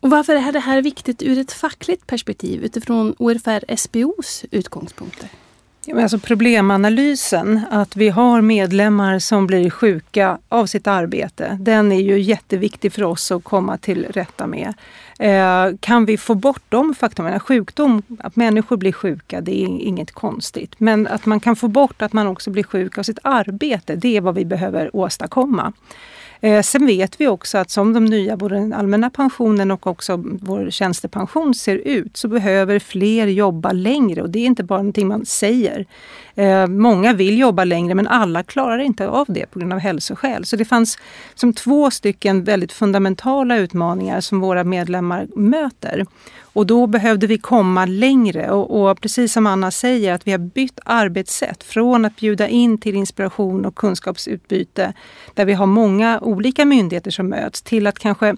Och 0.00 0.10
varför 0.10 0.36
är 0.36 0.52
det 0.52 0.60
här 0.60 0.82
viktigt 0.82 1.22
ur 1.22 1.38
ett 1.38 1.52
fackligt 1.52 2.06
perspektiv 2.06 2.64
utifrån 2.64 3.14
ORFR 3.18 3.76
SBOs 3.76 4.44
utgångspunkter? 4.50 5.28
Alltså 5.92 6.18
problemanalysen, 6.18 7.60
att 7.70 7.96
vi 7.96 8.08
har 8.08 8.40
medlemmar 8.40 9.18
som 9.18 9.46
blir 9.46 9.70
sjuka 9.70 10.38
av 10.48 10.66
sitt 10.66 10.86
arbete, 10.86 11.58
den 11.60 11.92
är 11.92 12.00
ju 12.00 12.20
jätteviktig 12.20 12.92
för 12.92 13.02
oss 13.02 13.32
att 13.32 13.44
komma 13.44 13.78
till 13.78 14.06
rätta 14.10 14.46
med. 14.46 14.74
Eh, 15.18 15.76
kan 15.80 16.04
vi 16.04 16.16
få 16.16 16.34
bort 16.34 16.62
de 16.68 16.94
faktorerna? 16.94 17.40
Sjukdom, 17.40 18.02
att 18.18 18.36
människor 18.36 18.76
blir 18.76 18.92
sjuka, 18.92 19.40
det 19.40 19.62
är 19.62 19.66
inget 19.66 20.12
konstigt. 20.12 20.74
Men 20.78 21.06
att 21.06 21.26
man 21.26 21.40
kan 21.40 21.56
få 21.56 21.68
bort 21.68 22.02
att 22.02 22.12
man 22.12 22.26
också 22.26 22.50
blir 22.50 22.64
sjuk 22.64 22.98
av 22.98 23.02
sitt 23.02 23.18
arbete, 23.22 23.96
det 23.96 24.16
är 24.16 24.20
vad 24.20 24.34
vi 24.34 24.44
behöver 24.44 24.96
åstadkomma. 24.96 25.72
Eh, 26.44 26.62
sen 26.62 26.86
vet 26.86 27.20
vi 27.20 27.28
också 27.28 27.58
att 27.58 27.70
som 27.70 27.92
de 27.92 28.04
nya, 28.04 28.36
både 28.36 28.54
den 28.54 28.72
allmänna 28.72 29.10
pensionen 29.10 29.70
och 29.70 29.86
också 29.86 30.16
vår 30.42 30.70
tjänstepension 30.70 31.54
ser 31.54 31.76
ut, 31.76 32.16
så 32.16 32.28
behöver 32.28 32.78
fler 32.78 33.26
jobba 33.26 33.72
längre 33.72 34.22
och 34.22 34.30
det 34.30 34.38
är 34.38 34.46
inte 34.46 34.64
bara 34.64 34.78
någonting 34.78 35.08
man 35.08 35.26
säger. 35.26 35.86
Eh, 36.36 36.66
många 36.66 37.12
vill 37.12 37.38
jobba 37.38 37.64
längre 37.64 37.94
men 37.94 38.08
alla 38.08 38.42
klarar 38.42 38.78
inte 38.78 39.08
av 39.08 39.26
det 39.28 39.46
på 39.46 39.58
grund 39.58 39.72
av 39.72 39.78
hälsoskäl. 39.78 40.44
Så 40.44 40.56
det 40.56 40.64
fanns 40.64 40.98
som 41.34 41.52
två 41.52 41.90
stycken 41.90 42.44
väldigt 42.44 42.72
fundamentala 42.72 43.56
utmaningar 43.56 44.20
som 44.20 44.40
våra 44.40 44.64
medlemmar 44.64 45.26
möter. 45.36 46.06
Och 46.54 46.66
då 46.66 46.86
behövde 46.86 47.26
vi 47.26 47.38
komma 47.38 47.86
längre 47.86 48.50
och, 48.50 48.90
och, 48.90 49.00
precis 49.00 49.32
som 49.32 49.46
Anna 49.46 49.70
säger 49.70 50.12
att 50.12 50.26
vi 50.26 50.30
har 50.30 50.38
bytt 50.38 50.80
arbetssätt 50.84 51.62
från 51.62 52.04
att 52.04 52.16
bjuda 52.16 52.48
in 52.48 52.78
till 52.78 52.94
inspiration 52.94 53.64
och 53.64 53.74
kunskapsutbyte 53.74 54.92
där 55.34 55.44
vi 55.44 55.52
har 55.52 55.66
många 55.66 56.20
olika 56.20 56.64
myndigheter 56.64 57.10
som 57.10 57.28
möts 57.28 57.62
till 57.62 57.86
att 57.86 57.98
kanske 57.98 58.36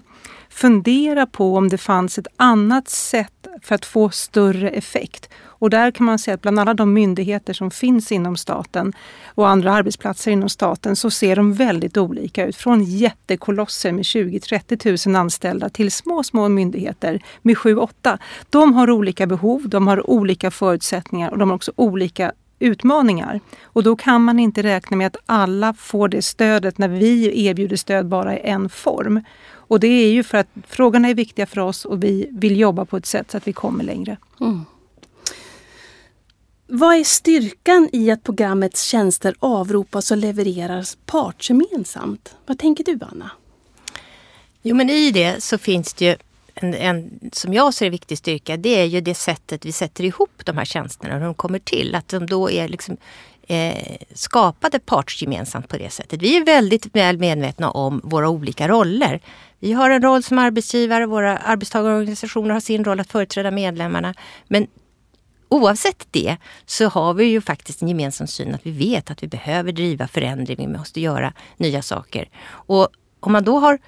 fundera 0.49 1.25
på 1.25 1.55
om 1.57 1.69
det 1.69 1.77
fanns 1.77 2.17
ett 2.17 2.27
annat 2.37 2.89
sätt 2.89 3.36
för 3.61 3.75
att 3.75 3.85
få 3.85 4.09
större 4.09 4.69
effekt. 4.69 5.29
Och 5.59 5.69
där 5.69 5.91
kan 5.91 6.05
man 6.05 6.19
säga 6.19 6.35
att 6.35 6.41
bland 6.41 6.59
alla 6.59 6.73
de 6.73 6.93
myndigheter 6.93 7.53
som 7.53 7.71
finns 7.71 8.11
inom 8.11 8.37
staten 8.37 8.93
och 9.25 9.49
andra 9.49 9.73
arbetsplatser 9.73 10.31
inom 10.31 10.49
staten 10.49 10.95
så 10.95 11.11
ser 11.11 11.35
de 11.35 11.53
väldigt 11.53 11.97
olika 11.97 12.45
ut. 12.45 12.55
Från 12.55 12.83
jättekolosser 12.83 13.91
med 13.91 14.03
20-30 14.03 15.07
000 15.07 15.15
anställda 15.15 15.69
till 15.69 15.91
små, 15.91 16.23
små 16.23 16.49
myndigheter 16.49 17.23
med 17.41 17.57
7-8. 17.57 18.17
De 18.49 18.73
har 18.73 18.89
olika 18.89 19.27
behov, 19.27 19.69
de 19.69 19.87
har 19.87 20.09
olika 20.09 20.51
förutsättningar 20.51 21.31
och 21.31 21.37
de 21.37 21.49
har 21.49 21.55
också 21.55 21.71
olika 21.75 22.31
utmaningar. 22.59 23.39
Och 23.63 23.83
då 23.83 23.95
kan 23.95 24.23
man 24.23 24.39
inte 24.39 24.63
räkna 24.63 24.97
med 24.97 25.07
att 25.07 25.17
alla 25.25 25.73
får 25.73 26.07
det 26.07 26.21
stödet 26.21 26.77
när 26.77 26.87
vi 26.87 27.45
erbjuder 27.45 27.75
stöd 27.75 28.07
bara 28.07 28.37
i 28.37 28.41
en 28.43 28.69
form. 28.69 29.23
Och 29.49 29.79
det 29.79 29.87
är 29.87 30.09
ju 30.09 30.23
för 30.23 30.37
att 30.37 30.47
frågorna 30.67 31.09
är 31.09 31.13
viktiga 31.13 31.45
för 31.45 31.59
oss 31.59 31.85
och 31.85 32.03
vi 32.03 32.27
vill 32.31 32.59
jobba 32.59 32.85
på 32.85 32.97
ett 32.97 33.05
sätt 33.05 33.31
så 33.31 33.37
att 33.37 33.47
vi 33.47 33.53
kommer 33.53 33.83
längre. 33.83 34.17
Mm. 34.39 34.65
Vad 36.67 36.95
är 36.95 37.03
styrkan 37.03 37.89
i 37.93 38.11
att 38.11 38.23
programmets 38.23 38.83
tjänster 38.83 39.35
avropas 39.39 40.11
och 40.11 40.17
levereras 40.17 40.97
partsgemensamt? 41.05 42.35
Vad 42.45 42.59
tänker 42.59 42.83
du 42.83 42.99
Anna? 43.11 43.31
Jo 44.61 44.75
men 44.75 44.89
i 44.89 45.11
det 45.11 45.43
så 45.43 45.57
finns 45.57 45.93
det 45.93 46.05
ju 46.05 46.15
en, 46.61 46.73
en, 46.73 47.19
som 47.33 47.53
jag 47.53 47.73
ser 47.73 47.85
en 47.85 47.91
viktig 47.91 48.17
styrka, 48.17 48.57
det 48.57 48.81
är 48.81 48.85
ju 48.85 49.01
det 49.01 49.15
sättet 49.15 49.65
vi 49.65 49.71
sätter 49.71 50.03
ihop 50.03 50.41
de 50.43 50.57
här 50.57 50.65
tjänsterna, 50.65 51.13
hur 51.13 51.25
de 51.25 51.33
kommer 51.33 51.59
till. 51.59 51.95
Att 51.95 52.07
de 52.07 52.25
då 52.25 52.51
är 52.51 52.67
liksom 52.67 52.97
eh, 53.47 53.97
skapade 54.13 54.79
partsgemensamt 54.79 55.67
på 55.67 55.77
det 55.77 55.89
sättet. 55.89 56.21
Vi 56.21 56.37
är 56.37 56.45
väldigt 56.45 56.95
väl 56.95 57.17
medvetna 57.17 57.71
om 57.71 58.01
våra 58.03 58.29
olika 58.29 58.67
roller. 58.67 59.21
Vi 59.59 59.73
har 59.73 59.89
en 59.89 60.01
roll 60.01 60.23
som 60.23 60.39
arbetsgivare, 60.39 61.05
våra 61.05 61.37
arbetstagarorganisationer 61.37 62.53
har 62.53 62.59
sin 62.59 62.83
roll 62.83 62.99
att 62.99 63.11
företräda 63.11 63.51
medlemmarna. 63.51 64.13
Men 64.47 64.67
oavsett 65.49 66.07
det 66.11 66.37
så 66.65 66.87
har 66.87 67.13
vi 67.13 67.25
ju 67.25 67.41
faktiskt 67.41 67.81
en 67.81 67.87
gemensam 67.87 68.27
syn 68.27 68.55
att 68.55 68.65
vi 68.65 68.71
vet 68.71 69.11
att 69.11 69.23
vi 69.23 69.27
behöver 69.27 69.71
driva 69.71 70.07
förändring, 70.07 70.57
vi 70.57 70.67
måste 70.77 71.01
göra 71.01 71.33
nya 71.57 71.81
saker. 71.81 72.29
Och 72.49 72.89
om 73.19 73.31
man 73.31 73.43
då 73.43 73.59
har 73.59 73.79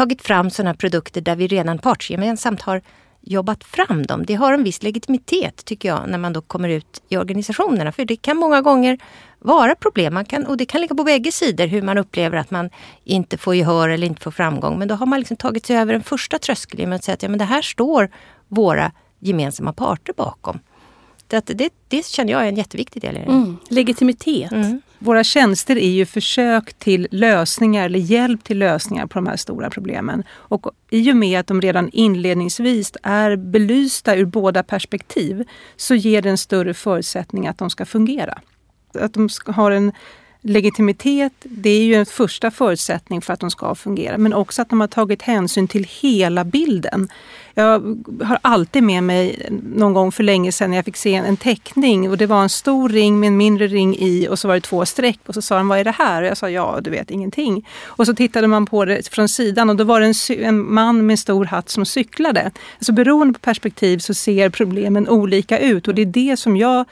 tagit 0.00 0.22
fram 0.22 0.50
sådana 0.50 0.74
produkter 0.74 1.20
där 1.20 1.36
vi 1.36 1.46
redan 1.46 1.78
partsgemensamt 1.78 2.62
har 2.62 2.82
jobbat 3.20 3.64
fram 3.64 4.06
dem. 4.06 4.24
Det 4.26 4.34
har 4.34 4.52
en 4.52 4.64
viss 4.64 4.82
legitimitet 4.82 5.64
tycker 5.64 5.88
jag 5.88 6.08
när 6.08 6.18
man 6.18 6.32
då 6.32 6.40
kommer 6.40 6.68
ut 6.68 7.02
i 7.08 7.16
organisationerna. 7.16 7.92
För 7.92 8.04
det 8.04 8.16
kan 8.16 8.36
många 8.36 8.60
gånger 8.60 8.98
vara 9.38 9.74
problem. 9.74 10.14
Man 10.14 10.24
kan, 10.24 10.46
och 10.46 10.56
det 10.56 10.64
kan 10.64 10.80
ligga 10.80 10.94
på 10.94 11.04
bägge 11.04 11.32
sidor 11.32 11.66
hur 11.66 11.82
man 11.82 11.98
upplever 11.98 12.38
att 12.38 12.50
man 12.50 12.70
inte 13.04 13.38
får 13.38 13.54
gehör 13.54 13.88
eller 13.88 14.06
inte 14.06 14.22
får 14.22 14.30
framgång. 14.30 14.78
Men 14.78 14.88
då 14.88 14.94
har 14.94 15.06
man 15.06 15.18
liksom 15.18 15.36
tagit 15.36 15.66
sig 15.66 15.76
över 15.76 15.92
den 15.92 16.02
första 16.02 16.38
tröskeln 16.38 16.88
med 16.88 16.96
att 16.96 17.04
säga 17.04 17.14
att 17.14 17.22
ja, 17.22 17.28
men 17.28 17.38
det 17.38 17.44
här 17.44 17.62
står 17.62 18.10
våra 18.48 18.92
gemensamma 19.18 19.72
parter 19.72 20.12
bakom. 20.12 20.58
Det, 21.26 21.46
det, 21.46 21.72
det 21.88 22.06
känner 22.06 22.32
jag 22.32 22.42
är 22.44 22.48
en 22.48 22.56
jätteviktig 22.56 23.02
del 23.02 23.16
i 23.16 23.20
det. 23.20 23.26
Mm. 23.26 23.56
Legitimitet. 23.68 24.52
Mm. 24.52 24.82
Våra 25.02 25.24
tjänster 25.24 25.78
är 25.78 25.90
ju 25.90 26.06
försök 26.06 26.74
till 26.74 27.08
lösningar 27.10 27.84
eller 27.84 27.98
hjälp 27.98 28.44
till 28.44 28.58
lösningar 28.58 29.06
på 29.06 29.18
de 29.18 29.26
här 29.26 29.36
stora 29.36 29.70
problemen. 29.70 30.22
Och 30.30 30.66
i 30.90 31.12
och 31.12 31.16
med 31.16 31.40
att 31.40 31.46
de 31.46 31.60
redan 31.60 31.90
inledningsvis 31.92 32.92
är 33.02 33.36
belysta 33.36 34.16
ur 34.16 34.24
båda 34.24 34.62
perspektiv 34.62 35.44
så 35.76 35.94
ger 35.94 36.22
det 36.22 36.30
en 36.30 36.38
större 36.38 36.74
förutsättning 36.74 37.46
att 37.46 37.58
de 37.58 37.70
ska 37.70 37.84
fungera. 37.84 38.38
Att 38.94 39.14
de 39.14 39.28
har 39.46 39.70
en 39.70 39.92
legitimitet, 40.42 41.32
det 41.42 41.70
är 41.70 41.82
ju 41.82 41.94
en 41.94 42.06
första 42.06 42.50
förutsättning 42.50 43.20
för 43.20 43.32
att 43.32 43.40
de 43.40 43.50
ska 43.50 43.74
fungera. 43.74 44.18
Men 44.18 44.34
också 44.34 44.62
att 44.62 44.68
de 44.68 44.80
har 44.80 44.88
tagit 44.88 45.22
hänsyn 45.22 45.68
till 45.68 45.86
hela 46.00 46.44
bilden. 46.44 47.08
Jag 47.54 48.02
har 48.24 48.38
alltid 48.42 48.82
med 48.82 49.02
mig 49.04 49.48
någon 49.74 49.92
gång 49.92 50.12
för 50.12 50.22
länge 50.22 50.52
sedan 50.52 50.70
när 50.70 50.76
jag 50.76 50.84
fick 50.84 50.96
se 50.96 51.14
en 51.14 51.36
teckning 51.36 52.10
och 52.10 52.18
det 52.18 52.26
var 52.26 52.42
en 52.42 52.48
stor 52.48 52.88
ring 52.88 53.20
med 53.20 53.26
en 53.26 53.36
mindre 53.36 53.66
ring 53.66 53.96
i 53.98 54.28
och 54.28 54.38
så 54.38 54.48
var 54.48 54.54
det 54.54 54.60
två 54.60 54.86
streck 54.86 55.20
och 55.26 55.34
så 55.34 55.42
sa 55.42 55.56
de 55.56 55.68
vad 55.68 55.78
är 55.78 55.84
det 55.84 55.90
här? 55.90 56.22
Och 56.22 56.28
jag 56.28 56.36
sa 56.36 56.50
ja, 56.50 56.78
du 56.82 56.90
vet 56.90 57.10
ingenting. 57.10 57.68
Och 57.84 58.06
så 58.06 58.14
tittade 58.14 58.46
man 58.46 58.66
på 58.66 58.84
det 58.84 59.08
från 59.08 59.28
sidan 59.28 59.70
och 59.70 59.76
då 59.76 59.84
var 59.84 60.00
det 60.00 60.06
en, 60.06 60.44
en 60.44 60.74
man 60.74 61.06
med 61.06 61.14
en 61.14 61.18
stor 61.18 61.44
hatt 61.44 61.68
som 61.68 61.86
cyklade. 61.86 62.50
Alltså 62.76 62.92
beroende 62.92 63.32
på 63.32 63.40
perspektiv 63.40 63.98
så 63.98 64.14
ser 64.14 64.50
problemen 64.50 65.08
olika 65.08 65.58
ut 65.58 65.88
och 65.88 65.94
det 65.94 66.02
är 66.02 66.06
det 66.06 66.36
som 66.36 66.56
jag 66.56 66.84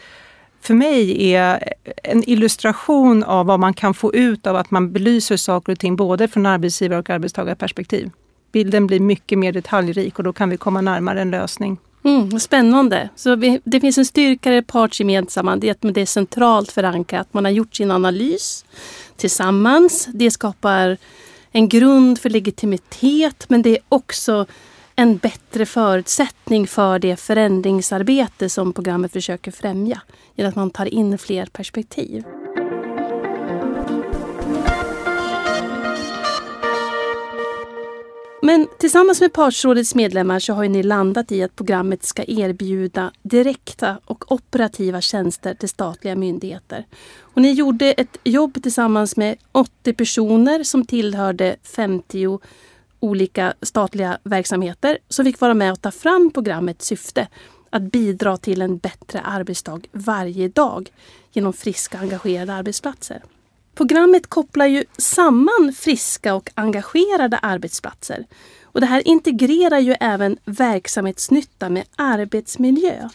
för 0.60 0.74
mig 0.74 1.32
är 1.32 1.72
en 2.02 2.30
illustration 2.30 3.24
av 3.24 3.46
vad 3.46 3.60
man 3.60 3.74
kan 3.74 3.94
få 3.94 4.14
ut 4.14 4.46
av 4.46 4.56
att 4.56 4.70
man 4.70 4.92
belyser 4.92 5.36
saker 5.36 5.72
och 5.72 5.78
ting 5.78 5.96
både 5.96 6.28
från 6.28 6.46
arbetsgivar 6.46 6.98
och 6.98 7.10
arbetstagarperspektiv. 7.10 8.10
Bilden 8.52 8.86
blir 8.86 9.00
mycket 9.00 9.38
mer 9.38 9.52
detaljrik 9.52 10.18
och 10.18 10.24
då 10.24 10.32
kan 10.32 10.50
vi 10.50 10.56
komma 10.56 10.80
närmare 10.80 11.20
en 11.20 11.30
lösning. 11.30 11.78
Mm, 12.04 12.40
spännande. 12.40 13.08
Så 13.16 13.36
vi, 13.36 13.60
det 13.64 13.80
finns 13.80 13.98
en 13.98 14.04
styrka 14.04 14.52
i 14.52 14.54
det 14.54 14.62
partsgemensamma. 14.62 15.56
Det, 15.56 15.78
det 15.80 16.00
är 16.00 16.06
centralt 16.06 16.72
förankrat. 16.72 17.28
Man 17.30 17.44
har 17.44 17.52
gjort 17.52 17.76
sin 17.76 17.90
analys 17.90 18.64
tillsammans. 19.16 20.08
Det 20.14 20.30
skapar 20.30 20.96
en 21.52 21.68
grund 21.68 22.18
för 22.18 22.30
legitimitet 22.30 23.44
men 23.48 23.62
det 23.62 23.70
är 23.70 23.78
också 23.88 24.46
en 24.98 25.16
bättre 25.16 25.66
förutsättning 25.66 26.66
för 26.66 26.98
det 26.98 27.16
förändringsarbete 27.16 28.48
som 28.48 28.72
programmet 28.72 29.12
försöker 29.12 29.50
främja 29.50 30.02
genom 30.34 30.48
att 30.48 30.56
man 30.56 30.70
tar 30.70 30.86
in 30.86 31.18
fler 31.18 31.46
perspektiv. 31.46 32.24
Men 38.42 38.68
tillsammans 38.78 39.20
med 39.20 39.32
Partsrådets 39.32 39.94
medlemmar 39.94 40.38
så 40.38 40.52
har 40.52 40.68
ni 40.68 40.82
landat 40.82 41.32
i 41.32 41.42
att 41.42 41.56
programmet 41.56 42.04
ska 42.04 42.24
erbjuda 42.26 43.12
direkta 43.22 43.98
och 44.04 44.32
operativa 44.32 45.00
tjänster 45.00 45.54
till 45.54 45.68
statliga 45.68 46.16
myndigheter. 46.16 46.86
Och 47.20 47.42
ni 47.42 47.52
gjorde 47.52 47.92
ett 47.92 48.18
jobb 48.24 48.62
tillsammans 48.62 49.16
med 49.16 49.36
80 49.52 49.92
personer 49.92 50.64
som 50.64 50.86
tillhörde 50.86 51.56
50 51.62 52.38
olika 53.00 53.54
statliga 53.62 54.18
verksamheter 54.22 54.98
som 55.08 55.24
fick 55.24 55.40
vara 55.40 55.54
med 55.54 55.72
och 55.72 55.82
ta 55.82 55.90
fram 55.90 56.30
programmets 56.30 56.86
syfte 56.86 57.28
att 57.70 57.82
bidra 57.82 58.36
till 58.36 58.62
en 58.62 58.78
bättre 58.78 59.20
arbetsdag 59.20 59.80
varje 59.92 60.48
dag 60.48 60.90
genom 61.32 61.52
friska 61.52 61.98
engagerade 61.98 62.54
arbetsplatser. 62.54 63.22
Programmet 63.74 64.26
kopplar 64.26 64.66
ju 64.66 64.84
samman 64.98 65.72
friska 65.76 66.34
och 66.34 66.50
engagerade 66.54 67.38
arbetsplatser. 67.38 68.26
Och 68.62 68.80
det 68.80 68.86
här 68.86 69.08
integrerar 69.08 69.78
ju 69.78 69.94
även 70.00 70.38
verksamhetsnytta 70.44 71.68
med 71.68 71.84
arbetsmiljö. 71.96 73.08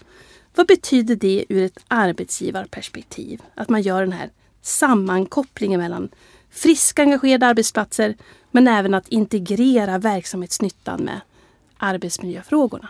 Vad 0.55 0.67
betyder 0.67 1.15
det 1.15 1.45
ur 1.49 1.63
ett 1.63 1.79
arbetsgivarperspektiv? 1.87 3.41
Att 3.55 3.69
man 3.69 3.81
gör 3.81 4.01
den 4.01 4.11
här 4.11 4.29
sammankopplingen 4.61 5.79
mellan 5.79 6.09
friska 6.53 7.01
engagerade 7.01 7.45
arbetsplatser 7.45 8.15
men 8.51 8.67
även 8.67 8.93
att 8.93 9.07
integrera 9.07 9.98
verksamhetsnyttan 9.98 11.01
med 11.01 11.22
arbetsmiljöfrågorna. 11.77 12.89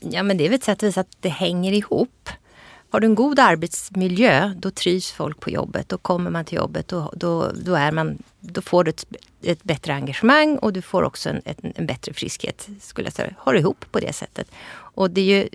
Ja 0.00 0.22
men 0.22 0.36
det 0.36 0.44
är 0.44 0.48
väl 0.48 0.58
ett 0.58 0.64
sätt 0.64 0.78
att 0.78 0.82
visa 0.82 1.00
att 1.00 1.16
det 1.20 1.28
hänger 1.28 1.72
ihop. 1.72 2.28
Har 2.90 3.00
du 3.00 3.06
en 3.06 3.14
god 3.14 3.38
arbetsmiljö 3.38 4.54
då 4.56 4.70
trivs 4.70 5.12
folk 5.12 5.40
på 5.40 5.50
jobbet. 5.50 5.88
Då 5.88 5.98
kommer 5.98 6.30
man 6.30 6.44
till 6.44 6.56
jobbet 6.56 6.92
och 6.92 7.18
då, 7.18 7.52
då, 7.62 7.74
är 7.74 7.92
man, 7.92 8.22
då 8.40 8.60
får 8.60 8.84
du 8.84 8.90
ett, 8.90 9.04
ett 9.42 9.62
bättre 9.62 9.94
engagemang 9.94 10.58
och 10.58 10.72
du 10.72 10.82
får 10.82 11.02
också 11.02 11.28
en, 11.28 11.42
en, 11.44 11.72
en 11.76 11.86
bättre 11.86 12.12
friskhet. 12.12 12.68
skulle 12.80 13.06
jag 13.06 13.14
säga. 13.14 13.34
Har 13.38 13.54
ihop 13.54 13.84
på 13.90 14.00
det 14.00 14.12
sättet. 14.12 14.50
Och 14.70 15.10
det 15.10 15.20
är 15.20 15.24
ju 15.24 15.48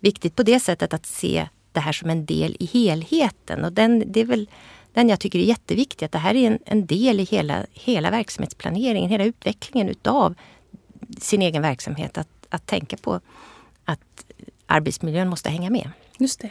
viktigt 0.00 0.36
på 0.36 0.42
det 0.42 0.60
sättet 0.60 0.94
att 0.94 1.06
se 1.06 1.48
det 1.72 1.80
här 1.80 1.92
som 1.92 2.10
en 2.10 2.26
del 2.26 2.56
i 2.58 2.66
helheten. 2.66 3.64
Och 3.64 3.72
den, 3.72 4.04
det 4.06 4.20
är 4.20 4.24
väl 4.24 4.48
den 4.92 5.08
jag 5.08 5.20
tycker 5.20 5.38
är 5.38 5.42
jätteviktig. 5.42 6.06
Att 6.06 6.12
det 6.12 6.18
här 6.18 6.34
är 6.34 6.46
en, 6.46 6.58
en 6.64 6.86
del 6.86 7.20
i 7.20 7.24
hela, 7.24 7.66
hela 7.72 8.10
verksamhetsplaneringen, 8.10 9.10
hela 9.10 9.24
utvecklingen 9.24 9.88
utav 9.88 10.34
sin 11.18 11.42
egen 11.42 11.62
verksamhet. 11.62 12.18
Att, 12.18 12.28
att 12.48 12.66
tänka 12.66 12.96
på 12.96 13.20
att 13.84 14.24
arbetsmiljön 14.66 15.28
måste 15.28 15.50
hänga 15.50 15.70
med. 15.70 15.90
Just 16.18 16.40
det. 16.40 16.50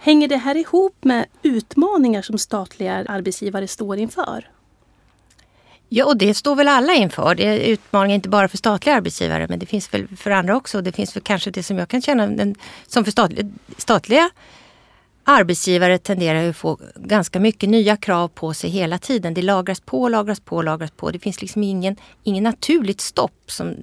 Hänger 0.00 0.28
det 0.28 0.36
här 0.36 0.56
ihop 0.56 1.04
med 1.04 1.26
utmaningar 1.42 2.22
som 2.22 2.38
statliga 2.38 3.04
arbetsgivare 3.08 3.68
står 3.68 3.98
inför? 3.98 4.50
Ja, 5.88 6.06
och 6.06 6.16
det 6.16 6.34
står 6.34 6.56
väl 6.56 6.68
alla 6.68 6.94
inför. 6.94 7.34
Det 7.34 7.44
är 7.44 7.58
utmaningar 7.58 8.14
inte 8.14 8.28
bara 8.28 8.48
för 8.48 8.58
statliga 8.58 8.96
arbetsgivare 8.96 9.46
men 9.48 9.58
det 9.58 9.66
finns 9.66 9.94
väl 9.94 10.08
för 10.16 10.30
andra 10.30 10.56
också. 10.56 10.80
Det 10.80 10.92
finns 10.92 11.16
väl 11.16 11.22
kanske 11.22 11.50
det 11.50 11.62
som 11.62 11.78
jag 11.78 11.88
kan 11.88 12.02
känna 12.02 12.54
som 12.86 13.04
för 13.04 13.10
statliga, 13.10 13.50
statliga 13.76 14.30
arbetsgivare 15.28 15.98
tenderar 15.98 16.48
att 16.48 16.56
få 16.56 16.78
ganska 16.96 17.40
mycket 17.40 17.68
nya 17.68 17.96
krav 17.96 18.28
på 18.28 18.54
sig 18.54 18.70
hela 18.70 18.98
tiden. 18.98 19.34
Det 19.34 19.42
lagras 19.42 19.80
på, 19.80 20.08
lagras 20.08 20.40
på, 20.40 20.62
lagras 20.62 20.90
på. 20.90 21.10
Det 21.10 21.18
finns 21.18 21.42
liksom 21.42 21.62
ingen, 21.62 21.96
ingen 22.24 22.44
naturligt 22.44 23.00
stopp 23.00 23.42
som, 23.46 23.74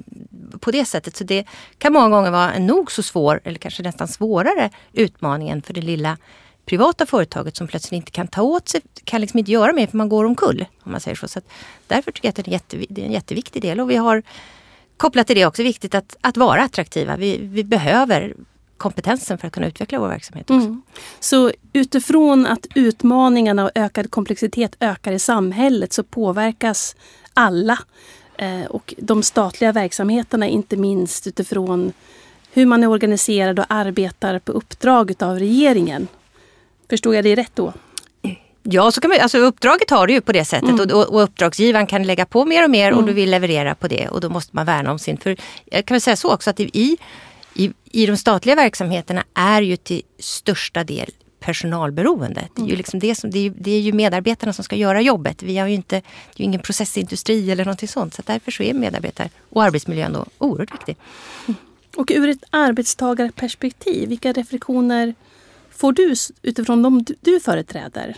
på 0.60 0.72
det 0.72 0.86
sättet. 0.86 1.16
Så 1.16 1.24
det 1.24 1.46
kan 1.78 1.94
många 1.94 2.10
gånger 2.10 2.32
vara 2.32 2.54
en 2.54 2.68
nog 2.68 2.92
så 2.92 3.04
svår, 3.04 3.42
eller 3.44 3.60
kanske 3.60 3.84
nästan 3.84 4.08
svårare, 4.08 4.70
utmaningen 4.94 5.62
för 5.62 5.74
det 5.74 5.82
lilla 5.82 6.18
privata 6.66 7.06
företaget 7.06 7.56
som 7.56 7.68
plötsligt 7.68 7.98
inte 7.98 8.12
kan 8.12 8.28
ta 8.28 8.42
åt 8.42 8.70
sig, 8.70 8.82
kan 9.04 9.22
liksom 9.22 9.40
inte 9.40 9.52
göra 9.52 9.74
mer 9.74 9.88
för 9.88 9.98
man 9.98 10.10
går 10.10 10.26
omkull. 10.26 10.66
Om 10.84 10.92
man 10.92 11.02
säger 11.02 11.16
så. 11.16 11.28
så 11.28 11.42
därför 11.88 12.12
tycker 12.12 12.28
jag 12.28 12.32
att 12.32 12.36
det 12.36 12.42
är, 12.42 12.48
en 12.48 12.54
jätte, 12.54 12.78
det 12.90 13.02
är 13.02 13.06
en 13.06 13.12
jätteviktig 13.12 13.62
del. 13.62 13.80
Och 13.80 13.90
vi 13.90 13.96
har 13.96 14.24
kopplat 14.98 15.28
till 15.28 15.36
det 15.36 15.46
också 15.46 15.64
viktigt 15.64 15.96
att, 15.96 16.18
att 16.22 16.38
vara 16.38 16.64
attraktiva. 16.64 17.18
Vi, 17.18 17.38
vi 17.38 17.64
behöver 17.64 18.36
kompetensen 18.78 19.38
för 19.38 19.48
att 19.48 19.54
kunna 19.54 19.68
utveckla 19.68 20.00
vår 20.00 20.08
verksamhet 20.08 20.50
också. 20.50 20.68
Mm. 20.68 20.82
Så 21.20 21.52
utifrån 21.74 22.46
att 22.46 22.68
utmaningarna 22.76 23.64
och 23.64 23.72
ökad 23.76 24.12
komplexitet 24.12 24.76
ökar 24.80 25.12
i 25.12 25.20
samhället 25.20 25.94
så 25.94 26.04
påverkas 26.04 26.96
alla. 27.34 27.80
Eh, 28.38 28.66
och 28.66 28.94
de 28.98 29.24
statliga 29.24 29.72
verksamheterna 29.72 30.48
inte 30.48 30.78
minst 30.78 31.28
utifrån 31.28 31.94
hur 32.52 32.66
man 32.66 32.84
är 32.84 32.88
organiserad 32.88 33.60
och 33.60 33.66
arbetar 33.70 34.40
på 34.40 34.52
uppdrag 34.52 35.14
av 35.20 35.40
regeringen. 35.40 36.08
Förstod 36.90 37.16
jag 37.16 37.24
det 37.24 37.36
rätt 37.36 37.52
då? 37.54 37.74
Ja, 38.64 38.92
så 38.92 39.02
kan 39.02 39.10
man, 39.10 39.20
alltså 39.22 39.38
uppdraget 39.38 39.90
har 39.90 40.08
du 40.08 40.14
ju 40.14 40.22
på 40.22 40.32
det 40.32 40.46
sättet 40.46 40.70
mm. 40.70 40.90
och, 40.94 41.14
och 41.14 41.24
uppdragsgivaren 41.24 41.88
kan 41.88 42.04
lägga 42.04 42.26
på 42.26 42.46
mer 42.46 42.64
och 42.64 42.70
mer 42.70 42.88
mm. 42.88 43.00
och 43.00 43.06
du 43.06 43.14
vill 43.14 43.32
leverera 43.32 43.76
på 43.76 43.88
det 43.88 44.08
och 44.08 44.22
då 44.22 44.30
måste 44.30 44.56
man 44.56 44.66
värna 44.66 44.92
om 44.92 45.00
sin. 45.00 45.18
För 45.18 45.38
jag 45.66 45.86
kan 45.86 45.96
väl 45.96 46.02
säga 46.02 46.16
så 46.16 46.34
också 46.34 46.50
att 46.50 46.60
i 46.60 46.98
i, 47.56 47.74
i 47.92 48.06
de 48.06 48.18
statliga 48.18 48.56
verksamheterna 48.56 49.24
är 49.34 49.62
ju 49.62 49.78
till 49.78 50.02
största 50.20 50.84
del 50.84 51.12
personalberoende. 51.40 52.48
Det 52.56 52.62
är 52.62 52.66
ju, 52.66 52.70
mm. 52.70 52.78
liksom 52.78 53.00
det, 53.00 53.16
som, 53.16 53.32
det, 53.32 53.40
är, 53.40 53.54
det 53.58 53.72
är 53.72 53.80
ju 53.80 53.94
medarbetarna 53.94 54.54
som 54.54 54.64
ska 54.64 54.76
göra 54.76 55.02
jobbet. 55.02 55.44
Vi 55.44 55.58
har 55.58 55.68
ju 55.68 55.74
inte, 55.74 56.02
det 56.36 56.44
är 56.44 56.46
ingen 56.46 56.62
processindustri 56.62 57.52
eller 57.52 57.66
någonting 57.66 57.88
sånt. 57.88 58.14
Så 58.14 58.22
därför 58.26 58.52
så 58.52 58.64
är 58.64 58.74
medarbetar 58.74 59.30
och 59.50 59.64
arbetsmiljön 59.64 60.14
då 60.14 60.26
oerhört 60.38 60.74
viktig. 60.74 60.98
Mm. 61.48 61.58
Och 61.96 62.12
ur 62.12 62.30
ett 62.30 62.44
arbetstagarperspektiv, 62.50 64.10
vilka 64.10 64.34
reflektioner 64.34 65.16
får 65.72 65.94
du 65.94 66.16
utifrån 66.42 66.82
de 66.82 67.06
du 67.22 67.40
företräder? 67.40 68.18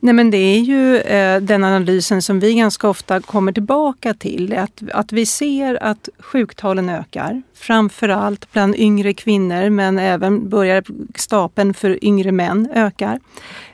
Nej 0.00 0.14
men 0.14 0.30
det 0.30 0.36
är 0.36 0.60
ju 0.60 0.96
eh, 0.96 1.40
den 1.40 1.64
analysen 1.64 2.22
som 2.22 2.40
vi 2.40 2.54
ganska 2.54 2.88
ofta 2.88 3.20
kommer 3.20 3.52
tillbaka 3.52 4.14
till. 4.14 4.56
Att, 4.56 4.82
att 4.92 5.12
vi 5.12 5.26
ser 5.26 5.82
att 5.82 6.08
sjuktalen 6.18 6.88
ökar 6.88 7.42
framförallt 7.54 8.52
bland 8.52 8.76
yngre 8.76 9.14
kvinnor 9.14 9.70
men 9.70 9.98
även 9.98 10.48
börjar 10.48 10.84
stapeln 11.14 11.74
för 11.74 12.04
yngre 12.04 12.32
män 12.32 12.68
ökar. 12.74 13.20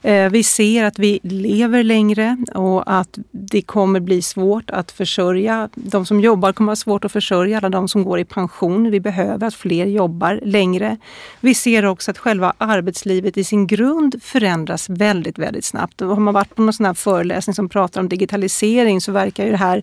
Eh, 0.03 0.31
vi 0.31 0.43
ser 0.43 0.85
att 0.85 0.99
vi 0.99 1.21
lever 1.23 1.83
längre 1.83 2.37
och 2.55 2.93
att 3.01 3.19
det 3.31 3.63
kommer 3.63 4.01
bli 4.01 4.23
svårt 4.23 4.71
att 4.71 4.91
försörja. 4.91 5.69
De 5.75 6.07
som 6.07 6.21
jobbar 6.21 6.53
kommer 6.53 6.71
ha 6.71 6.77
svårt 6.77 7.05
att 7.05 7.13
försörja 7.13 7.59
alla 7.59 7.69
de 7.69 7.89
som 7.89 8.05
går 8.05 8.19
i 8.19 8.25
pension. 8.25 8.91
Vi 8.91 9.01
behöver 9.01 9.47
att 9.47 9.55
fler 9.55 9.87
jobbar 9.87 10.41
längre. 10.43 10.97
Vi 11.41 11.55
ser 11.55 11.85
också 11.85 12.11
att 12.11 12.19
själva 12.19 12.53
arbetslivet 12.59 13.37
i 13.37 13.45
sin 13.45 13.67
grund 13.67 14.23
förändras 14.23 14.89
väldigt, 14.89 15.39
väldigt 15.39 15.65
snabbt 15.65 16.03
har 16.23 16.25
man 16.25 16.35
varit 16.35 16.55
på 16.55 16.63
någon 16.63 16.73
sån 16.73 16.87
här 16.87 16.95
föreläsning 16.95 17.55
som 17.55 17.69
pratar 17.69 18.01
om 18.01 18.09
digitalisering 18.09 19.01
så 19.01 19.13
verkar 19.13 19.45
ju 19.45 19.51
det 19.51 19.57
här 19.57 19.83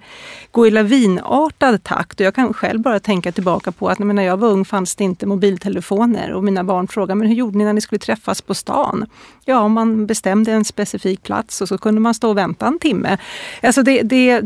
gå 0.52 0.68
i 0.68 0.72
lavinartad 0.72 1.84
takt. 1.84 2.20
Och 2.20 2.26
jag 2.26 2.36
kan 2.36 2.54
själv 2.54 2.82
bara 2.82 3.00
tänka 3.00 3.32
tillbaka 3.32 3.72
på 3.72 3.90
att 3.90 4.00
när 4.00 4.24
jag 4.24 4.38
var 4.38 4.50
ung 4.50 4.66
fanns 4.66 4.96
det 4.96 5.04
inte 5.04 5.26
mobiltelefoner 5.26 6.34
och 6.34 6.44
mina 6.44 6.64
barn 6.64 6.88
frågade 6.88 7.16
men 7.16 7.28
hur 7.28 7.36
gjorde 7.36 7.58
ni 7.58 7.64
när 7.64 7.74
ni 7.74 7.82
skulle 7.82 8.00
träffas 8.00 8.42
på 8.42 8.54
stan? 8.54 9.06
Ja, 9.46 9.68
man 9.68 10.06
bestämde 10.06 10.52
en 10.52 10.66
specifik 10.66 11.24
plats 11.24 11.62
och 11.62 11.68
så 11.68 11.78
kunde 11.78 12.02
man 12.02 12.14
stå 12.14 12.30
och 12.30 12.38
vänta 12.38 12.68
en 12.68 12.80
timme. 12.80 13.18
Alltså 13.64 13.84
det, 13.84 14.02
det, 14.02 14.42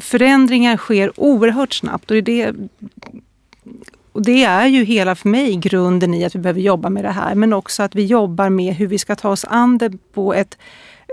förändringar 0.00 0.76
sker 0.76 1.20
oerhört 1.20 1.74
snabbt 1.74 2.10
och 2.10 2.22
det 2.22 2.52
och 4.18 4.24
det 4.24 4.44
är 4.44 4.66
ju 4.66 4.84
hela 4.84 5.14
för 5.14 5.28
mig 5.28 5.56
grunden 5.56 6.14
i 6.14 6.24
att 6.24 6.34
vi 6.34 6.38
behöver 6.38 6.60
jobba 6.60 6.90
med 6.90 7.04
det 7.04 7.10
här 7.10 7.34
men 7.34 7.52
också 7.52 7.82
att 7.82 7.94
vi 7.94 8.04
jobbar 8.04 8.50
med 8.50 8.74
hur 8.74 8.86
vi 8.86 8.98
ska 8.98 9.16
ta 9.16 9.28
oss 9.28 9.44
an 9.48 9.78
det 9.78 9.92
på 10.12 10.34
ett 10.34 10.58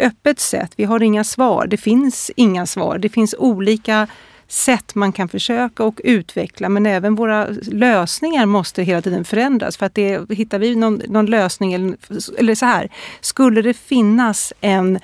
öppet 0.02 0.40
sätt. 0.40 0.72
Vi 0.76 0.84
har 0.84 1.04
inga 1.04 1.24
svar. 1.24 1.68
Det 1.68 1.78
finns 1.78 2.32
inga 2.36 2.66
svar. 2.66 2.98
Det 2.98 3.10
finns 3.10 3.36
olika 3.38 4.08
sätt 4.48 4.96
man 4.96 5.12
kan 5.12 5.30
försöka 5.30 5.84
och 5.84 6.02
utveckla 6.04 6.70
men 6.70 6.86
även 6.86 7.16
våra 7.16 7.48
lösningar 7.62 8.46
måste 8.46 8.84
hela 8.84 9.02
tiden 9.02 9.26
förändras. 9.26 9.78
För 9.78 9.86
att 9.86 9.96
det, 9.96 10.32
hittar 10.32 10.60
vi 10.60 10.76
någon, 10.76 11.02
någon 11.08 11.26
lösning, 11.26 11.74
eller, 11.74 11.98
eller 12.38 12.56
så 12.56 12.66
här, 12.66 12.90
skulle 13.22 13.62
det 13.62 13.74
finnas 13.74 14.54
en 14.62 15.00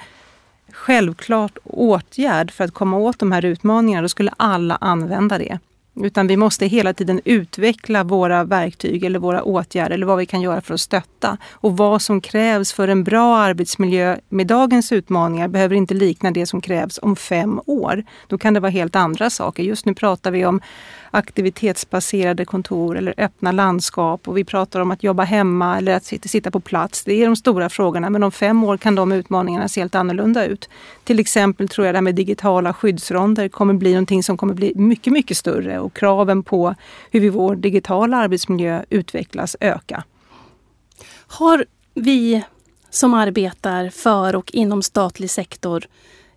självklart 0.71 1.58
åtgärd 1.63 2.51
för 2.51 2.63
att 2.63 2.73
komma 2.73 2.97
åt 2.97 3.19
de 3.19 3.32
här 3.32 3.45
utmaningarna, 3.45 4.01
då 4.01 4.10
skulle 4.10 4.34
alla 4.38 4.75
använda 4.75 5.38
det. 5.38 5.60
Utan 6.06 6.28
vi 6.28 6.38
måste 6.38 6.66
hela 6.66 6.94
tiden 6.94 7.22
utveckla 7.26 8.04
våra 8.04 8.44
verktyg 8.44 9.04
eller 9.04 9.20
våra 9.20 9.44
åtgärder 9.44 9.96
eller 9.96 10.06
vad 10.06 10.18
vi 10.18 10.26
kan 10.26 10.42
göra 10.42 10.62
för 10.62 10.74
att 10.74 10.82
stötta. 10.82 11.38
Och 11.52 11.78
vad 11.78 12.02
som 12.02 12.22
krävs 12.22 12.74
för 12.74 12.88
en 12.88 13.04
bra 13.04 13.38
arbetsmiljö 13.38 14.18
med 14.30 14.48
dagens 14.48 14.92
utmaningar 14.92 15.48
behöver 15.48 15.76
inte 15.76 15.94
likna 15.94 16.32
det 16.32 16.46
som 16.46 16.62
krävs 16.62 17.00
om 17.02 17.16
fem 17.16 17.62
år. 17.66 18.04
Då 18.28 18.38
kan 18.38 18.54
det 18.54 18.60
vara 18.60 18.72
helt 18.72 18.96
andra 18.96 19.30
saker. 19.30 19.64
Just 19.64 19.86
nu 19.86 19.94
pratar 19.94 20.32
vi 20.32 20.46
om 20.46 20.62
aktivitetsbaserade 21.12 22.46
kontor 22.46 22.98
eller 22.98 23.14
öppna 23.18 23.52
landskap 23.52 24.28
och 24.28 24.38
vi 24.38 24.44
pratar 24.44 24.80
om 24.80 24.92
att 24.92 25.04
jobba 25.04 25.24
hemma 25.24 25.78
eller 25.78 25.96
att 25.96 26.04
sitta 26.06 26.52
på 26.52 26.60
plats. 26.60 27.04
Det 27.04 27.14
är 27.14 27.26
de 27.26 27.36
stora 27.36 27.70
frågorna 27.70 28.10
men 28.10 28.24
om 28.24 28.32
fem 28.32 28.64
år 28.64 28.78
kan 28.78 28.96
de 28.96 29.12
utmaningarna 29.12 29.68
se 29.68 29.82
helt 29.82 29.96
annorlunda 29.96 30.46
ut. 30.46 30.70
Till 31.04 31.20
exempel 31.20 31.70
tror 31.70 31.88
jag 31.88 31.94
det 31.94 31.98
här 31.98 32.02
med 32.02 32.16
digitala 32.16 32.74
skyddsronder 32.74 33.50
kommer 33.50 33.74
bli 33.74 33.92
någonting 33.92 34.24
som 34.24 34.38
kommer 34.38 34.54
bli 34.54 34.74
mycket, 34.76 35.14
mycket 35.14 35.38
större 35.38 35.80
och 35.91 35.97
kraven 35.97 36.43
på 36.43 36.75
hur 37.12 37.30
vår 37.30 37.56
digitala 37.56 38.17
arbetsmiljö 38.17 38.84
utvecklas 38.89 39.56
öka. 39.60 40.04
Har 41.27 41.65
vi 41.93 42.43
som 42.89 43.13
arbetar 43.13 43.89
för 43.89 44.36
och 44.36 44.51
inom 44.54 44.82
statlig 44.82 45.30
sektor 45.30 45.86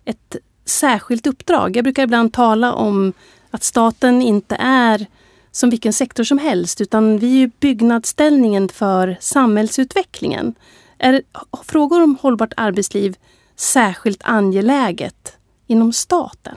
ett 0.05 0.35
särskilt 0.65 1.27
uppdrag? 1.27 1.77
Jag 1.77 1.83
brukar 1.83 2.03
ibland 2.03 2.33
tala 2.33 2.73
om 2.73 3.13
att 3.51 3.63
staten 3.63 4.21
inte 4.21 4.55
är 4.59 5.05
som 5.51 5.69
vilken 5.69 5.93
sektor 5.93 6.23
som 6.23 6.37
helst 6.37 6.81
utan 6.81 7.17
vi 7.17 7.43
är 7.43 7.51
byggnadsställningen 7.59 8.69
för 8.69 9.17
samhällsutvecklingen. 9.19 10.55
Är 10.97 11.21
frågor 11.63 12.03
om 12.03 12.17
hållbart 12.21 12.53
arbetsliv 12.57 13.15
särskilt 13.55 14.21
angeläget 14.23 15.37
inom 15.67 15.93
staten? 15.93 16.55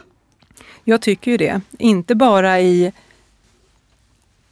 Jag 0.89 1.01
tycker 1.01 1.31
ju 1.31 1.37
det. 1.37 1.61
Inte 1.79 2.15
bara 2.15 2.61
i 2.61 2.93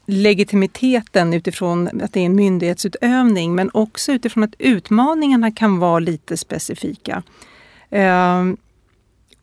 legitimiteten 0.06 1.34
utifrån 1.34 2.02
att 2.02 2.12
det 2.12 2.20
är 2.20 2.26
en 2.26 2.36
myndighetsutövning 2.36 3.54
men 3.54 3.70
också 3.74 4.12
utifrån 4.12 4.44
att 4.44 4.54
utmaningarna 4.58 5.52
kan 5.52 5.78
vara 5.78 5.98
lite 5.98 6.36
specifika. 6.36 7.22
Eh, 7.90 8.44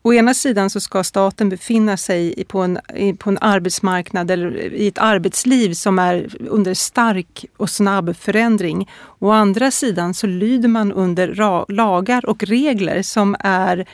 Å 0.02 0.12
ena 0.12 0.34
sidan 0.34 0.70
så 0.70 0.80
ska 0.80 1.04
staten 1.04 1.48
befinna 1.48 1.96
sig 1.96 2.44
på 2.48 2.60
en, 2.60 2.78
på 3.18 3.30
en 3.30 3.38
arbetsmarknad 3.40 4.30
eller 4.30 4.74
i 4.74 4.88
ett 4.88 4.98
arbetsliv 4.98 5.72
som 5.72 5.98
är 5.98 6.36
under 6.48 6.74
stark 6.74 7.44
och 7.56 7.70
snabb 7.70 8.16
förändring. 8.16 8.90
Å 9.18 9.30
andra 9.30 9.70
sidan 9.70 10.14
så 10.14 10.26
lyder 10.26 10.68
man 10.68 10.92
under 10.92 11.34
lagar 11.72 12.26
och 12.26 12.44
regler 12.44 13.02
som 13.02 13.36
är 13.38 13.86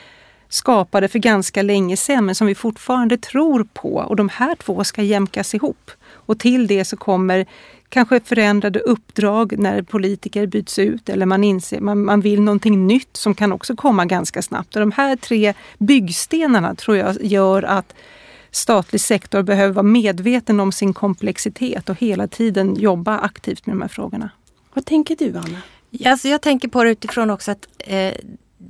skapade 0.53 1.07
för 1.07 1.19
ganska 1.19 1.61
länge 1.61 1.97
sedan 1.97 2.25
men 2.25 2.35
som 2.35 2.47
vi 2.47 2.55
fortfarande 2.55 3.17
tror 3.17 3.67
på 3.73 3.95
och 3.95 4.15
de 4.15 4.29
här 4.29 4.55
två 4.55 4.83
ska 4.83 5.01
jämkas 5.01 5.55
ihop. 5.55 5.91
Och 6.09 6.39
till 6.39 6.67
det 6.67 6.85
så 6.85 6.97
kommer 6.97 7.45
kanske 7.89 8.19
förändrade 8.19 8.79
uppdrag 8.79 9.53
när 9.57 9.81
politiker 9.81 10.45
byts 10.47 10.79
ut 10.79 11.09
eller 11.09 11.25
man 11.25 11.43
inser 11.43 11.81
man, 11.81 12.05
man 12.05 12.21
vill 12.21 12.41
någonting 12.41 12.87
nytt 12.87 13.17
som 13.17 13.35
kan 13.35 13.51
också 13.51 13.75
komma 13.75 14.05
ganska 14.05 14.41
snabbt. 14.41 14.75
Och 14.75 14.79
de 14.79 14.91
här 14.91 15.15
tre 15.15 15.53
byggstenarna 15.77 16.75
tror 16.75 16.97
jag 16.97 17.23
gör 17.23 17.63
att 17.63 17.93
statlig 18.51 19.01
sektor 19.01 19.41
behöver 19.43 19.73
vara 19.73 19.83
medveten 19.83 20.59
om 20.59 20.71
sin 20.71 20.93
komplexitet 20.93 21.89
och 21.89 21.99
hela 21.99 22.27
tiden 22.27 22.75
jobba 22.75 23.17
aktivt 23.17 23.65
med 23.65 23.75
de 23.75 23.81
här 23.81 23.89
frågorna. 23.89 24.29
Vad 24.73 24.85
tänker 24.85 25.15
du 25.15 25.37
Anna? 25.37 25.61
Alltså 26.05 26.27
jag 26.27 26.41
tänker 26.41 26.67
på 26.67 26.83
det 26.83 26.89
utifrån 26.89 27.29
också 27.29 27.51
att 27.51 27.67
eh, 27.77 28.13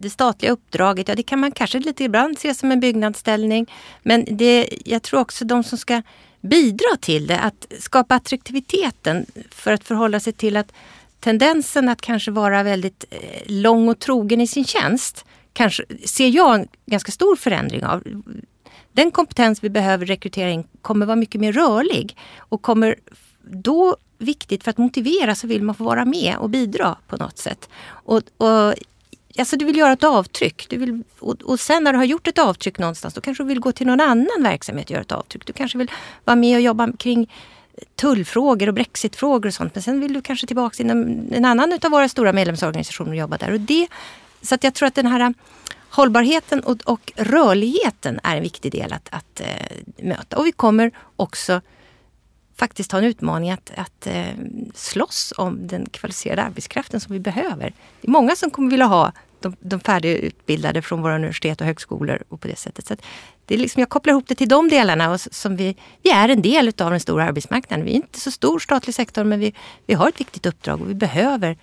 det 0.02 0.10
statliga 0.10 0.52
uppdraget, 0.52 1.08
ja 1.08 1.16
det 1.16 1.24
kan 1.24 1.40
man 1.40 1.52
kanske 1.52 1.80
lite 1.80 2.04
ibland 2.04 2.40
se 2.40 2.54
som 2.54 2.72
en 2.72 2.80
byggnadsställning. 2.80 3.72
Men 4.04 4.26
det, 4.30 4.70
jag 4.86 5.02
tror 5.02 5.20
också 5.20 5.46
de 5.46 5.64
som 5.64 5.78
ska 5.78 6.02
bidra 6.42 6.98
till 7.02 7.28
det, 7.28 7.40
att 7.40 7.68
skapa 7.80 8.16
attraktiviteten 8.16 9.26
för 9.52 9.74
att 9.74 9.84
förhålla 9.84 10.20
sig 10.20 10.34
till 10.34 10.58
att 10.58 10.72
tendensen 11.20 11.90
att 11.90 12.02
kanske 12.02 12.32
vara 12.32 12.64
väldigt 12.64 13.06
eh, 13.10 13.20
lång 13.46 13.90
och 13.90 14.00
trogen 14.00 14.42
i 14.42 14.48
sin 14.48 14.66
tjänst 14.66 15.26
kanske, 15.54 15.84
ser 16.06 16.28
jag 16.28 16.56
en 16.56 16.68
ganska 16.86 17.12
stor 17.12 17.36
förändring 17.36 17.86
av. 17.86 18.04
Den 18.92 19.12
kompetens 19.12 19.64
vi 19.64 19.70
behöver 19.70 20.06
rekrytera 20.06 20.50
in 20.50 20.64
kommer 20.82 21.06
vara 21.06 21.16
mycket 21.16 21.42
mer 21.42 21.54
rörlig 21.54 22.18
och 22.38 22.62
kommer 22.62 22.96
då 23.42 23.98
viktigt 24.18 24.64
för 24.64 24.72
att 24.72 24.78
motivera 24.78 25.36
så 25.36 25.48
vill 25.48 25.64
man 25.64 25.76
få 25.76 25.84
vara 25.84 26.06
med 26.06 26.36
och 26.38 26.50
bidra 26.50 26.96
på 27.08 27.18
något 27.18 27.38
sätt. 27.38 27.70
Och, 27.86 28.22
och 28.38 28.74
Alltså 29.38 29.58
du 29.58 29.66
vill 29.66 29.78
göra 29.78 29.94
ett 29.94 30.04
avtryck. 30.04 30.66
Du 30.70 30.78
vill, 30.78 31.04
och, 31.20 31.42
och, 31.42 31.60
sen 31.60 31.84
när 31.84 31.94
du 31.94 31.98
har 31.98 32.06
gjort 32.06 32.28
ett 32.28 32.40
avtryck 32.40 32.78
någonstans 32.78 33.14
då 33.14 33.22
kanske 33.22 33.44
du 33.44 33.48
vill 33.48 33.60
gå 33.60 33.72
till 33.72 33.88
någon 33.88 34.02
annan 34.02 34.44
verksamhet 34.44 34.86
och 34.86 34.92
göra 34.92 35.02
ett 35.02 35.12
avtryck. 35.12 35.46
Du 35.46 35.54
kanske 35.54 35.78
vill 35.78 35.92
vara 36.26 36.36
med 36.36 36.56
och 36.56 36.62
jobba 36.62 36.92
kring 36.92 37.30
tullfrågor 37.96 38.68
och 38.68 38.74
brexitfrågor 38.74 39.48
och 39.48 39.54
sånt. 39.54 39.76
Men 39.76 39.82
sen 39.82 40.00
vill 40.00 40.14
du 40.14 40.22
kanske 40.22 40.48
tillbaka 40.48 40.76
till 40.76 40.90
en 40.90 41.46
annan 41.46 41.80
av 41.84 41.92
våra 41.92 42.10
stora 42.10 42.34
medlemsorganisationer 42.34 43.12
och 43.12 43.18
jobba 43.18 43.38
där. 43.38 43.52
Och 43.52 43.60
det, 43.60 43.88
så 44.42 44.56
att 44.56 44.64
jag 44.64 44.74
tror 44.74 44.88
att 44.88 44.96
den 44.96 45.08
här 45.08 45.34
hållbarheten 45.90 46.60
och, 46.60 46.78
och 46.86 47.12
rörligheten 47.16 48.20
är 48.24 48.36
en 48.38 48.44
viktig 48.44 48.72
del 48.72 48.94
att, 48.94 49.10
att 49.12 49.42
äh, 49.42 50.06
möta. 50.06 50.38
Och 50.38 50.46
vi 50.46 50.52
kommer 50.52 50.92
också 51.16 51.62
faktiskt 52.62 52.92
ha 52.92 53.00
en 53.00 53.06
utmaning 53.06 53.52
att, 53.52 53.72
att 53.76 54.08
eh, 54.08 54.26
slåss 54.76 55.34
om 55.38 55.68
den 55.68 55.86
kvalificerade 55.90 56.44
arbetskraften 56.44 57.00
som 57.00 57.14
vi 57.14 57.20
behöver. 57.20 57.74
Det 58.02 58.08
är 58.08 58.12
många 58.12 58.36
som 58.36 58.50
kommer 58.52 58.72
vilja 58.72 58.86
ha 58.86 59.12
de, 59.40 59.56
de 59.60 59.80
färdigutbildade 59.80 60.82
från 60.82 61.02
våra 61.02 61.16
universitet 61.16 61.62
och 61.62 61.68
högskolor 61.68 62.24
och 62.30 62.42
på 62.42 62.48
det 62.48 62.56
sättet. 62.56 62.88
Så 62.88 62.96
det 63.46 63.54
är 63.56 63.58
liksom, 63.58 63.80
jag 63.80 63.90
kopplar 63.90 64.12
ihop 64.12 64.28
det 64.28 64.36
till 64.36 64.50
de 64.50 64.70
delarna 64.70 65.12
och 65.12 65.22
som 65.22 65.56
vi, 65.56 65.76
vi 66.04 66.10
är 66.10 66.30
en 66.30 66.42
del 66.42 66.68
av 66.68 66.92
den 66.92 67.00
stora 67.00 67.24
arbetsmarknaden. 67.24 67.86
Vi 67.86 67.92
är 67.92 67.96
inte 67.96 68.20
så 68.20 68.32
stor 68.32 68.60
statlig 68.60 68.96
sektor 68.96 69.24
men 69.24 69.40
vi, 69.40 69.54
vi 69.86 69.94
har 69.94 70.10
ett 70.10 70.20
viktigt 70.20 70.46
uppdrag 70.46 70.82
och 70.82 70.90
vi 70.90 70.94
behöver 70.94 71.58